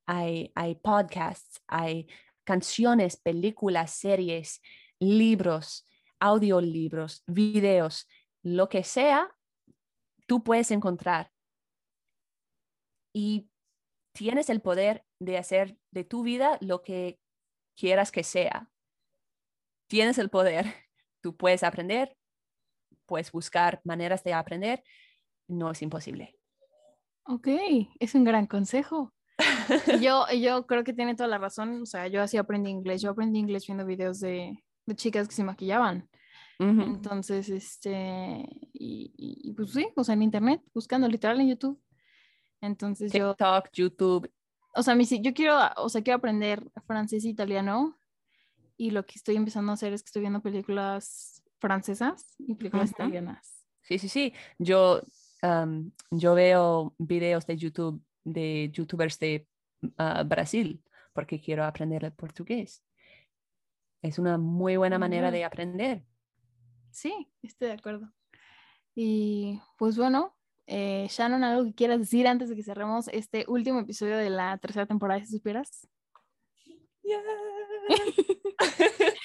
[0.07, 2.09] Hay, hay podcasts, hay
[2.45, 4.62] canciones, películas, series,
[4.99, 5.86] libros,
[6.20, 8.09] audiolibros, videos,
[8.43, 9.30] lo que sea,
[10.26, 11.30] tú puedes encontrar
[13.14, 13.51] y
[14.14, 17.20] tienes el poder de hacer de tu vida lo que
[17.76, 18.70] quieras que sea.
[19.89, 20.66] Tienes el poder.
[21.20, 22.16] Tú puedes aprender
[23.09, 24.84] pues buscar maneras de aprender,
[25.49, 26.36] no es imposible.
[27.24, 27.49] Ok,
[27.99, 29.14] es un gran consejo.
[30.01, 31.82] yo, yo creo que tiene toda la razón.
[31.82, 33.03] O sea, yo así aprendí inglés.
[33.03, 36.09] Yo aprendí inglés viendo videos de, de chicas que se maquillaban.
[36.61, 41.80] Entonces, este, y, y, pues sí, o sea, en internet, buscando literal en YouTube.
[42.61, 43.36] Entonces yo...
[43.36, 44.32] TikTok, YouTube.
[44.74, 47.97] O sea, mi, yo quiero, o sea, quiero aprender francés e italiano
[48.79, 52.93] y lo que estoy empezando a hacer es que estoy viendo películas francesas y películas
[52.93, 53.66] italianas.
[53.83, 54.33] Sí, sí, sí.
[54.59, 55.03] Yo,
[56.11, 59.47] yo veo videos de YouTube de youtubers de
[59.97, 62.85] ah, Brasil porque quiero aprender el portugués.
[64.01, 66.05] Es una muy buena manera de aprender.
[66.93, 68.12] Sí, estoy de acuerdo.
[68.95, 73.81] Y pues bueno, eh, Shannon, ¿algo que quieras decir antes de que cerremos este último
[73.81, 75.89] episodio de la tercera temporada, si supieras?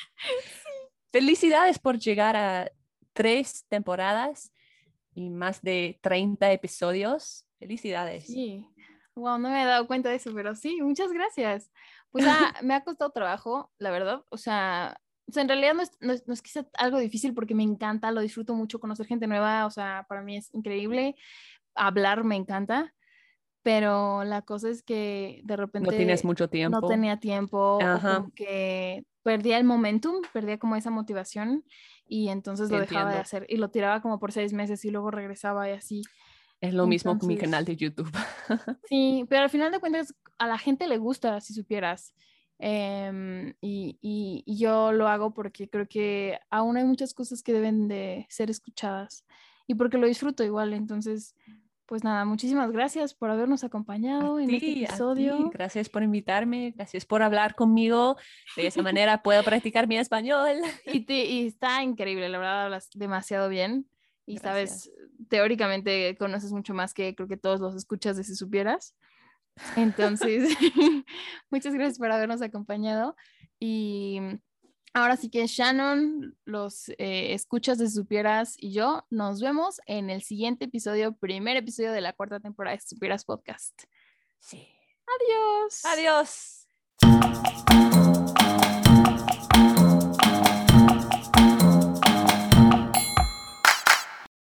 [1.12, 2.72] Felicidades por llegar a
[3.14, 4.52] tres temporadas
[5.14, 7.46] y más de 30 episodios.
[7.60, 8.26] Felicidades.
[8.26, 8.66] Sí.
[9.16, 11.72] Wow, no me he dado cuenta de eso, pero sí, muchas gracias.
[12.10, 14.24] Pues ah, me ha costado trabajo, la verdad.
[14.30, 16.34] O sea, o sea, en realidad no es, no, es,
[16.78, 20.38] algo difícil porque me encanta, lo disfruto mucho, conocer gente nueva, o sea, para mí
[20.38, 21.16] es increíble,
[21.76, 22.94] hablar me encanta,
[23.64, 25.90] pero la cosa es que de repente...
[25.90, 26.82] No tienes mucho tiempo.
[26.82, 31.64] No tenía tiempo, como que perdía el momentum, perdía como esa motivación
[32.06, 35.10] y entonces lo dejaba de hacer y lo tiraba como por seis meses y luego
[35.10, 36.02] regresaba y así.
[36.60, 38.12] Es lo mismo con mi canal de YouTube.
[38.90, 42.14] sí, pero al final de cuentas a la gente le gusta, si supieras.
[42.60, 47.88] Em, y, y, yo lo hago porque creo que aún hay muchas cosas que deben
[47.88, 49.26] de ser escuchadas
[49.68, 50.74] y porque lo disfruto igual.
[50.74, 51.36] Entonces,
[51.94, 55.52] pues nada, muchísimas gracias por habernos acompañado en este episodio.
[55.52, 58.18] Gracias por invitarme, gracias por hablar conmigo.
[58.56, 60.58] De esa manera puedo practicar mi español.
[60.92, 63.86] Y, y, está increíble, la verdad hablas demasiado bien.
[64.26, 64.92] Y sabes,
[65.30, 68.96] teóricamente conoces mucho más que creo que todos los escuchas de si supieras.
[69.76, 70.50] Entonces,
[71.52, 73.16] muchas gracias por habernos acompañado.
[73.60, 74.20] Y
[74.94, 80.22] ahora sí que Shannon, los eh, escuchas de Supieras y yo nos vemos en el
[80.22, 83.84] siguiente episodio, primer episodio de la cuarta temporada de Supieras Podcast.
[84.40, 84.70] Sí.
[85.06, 85.86] Adiós.
[85.86, 86.68] Adiós.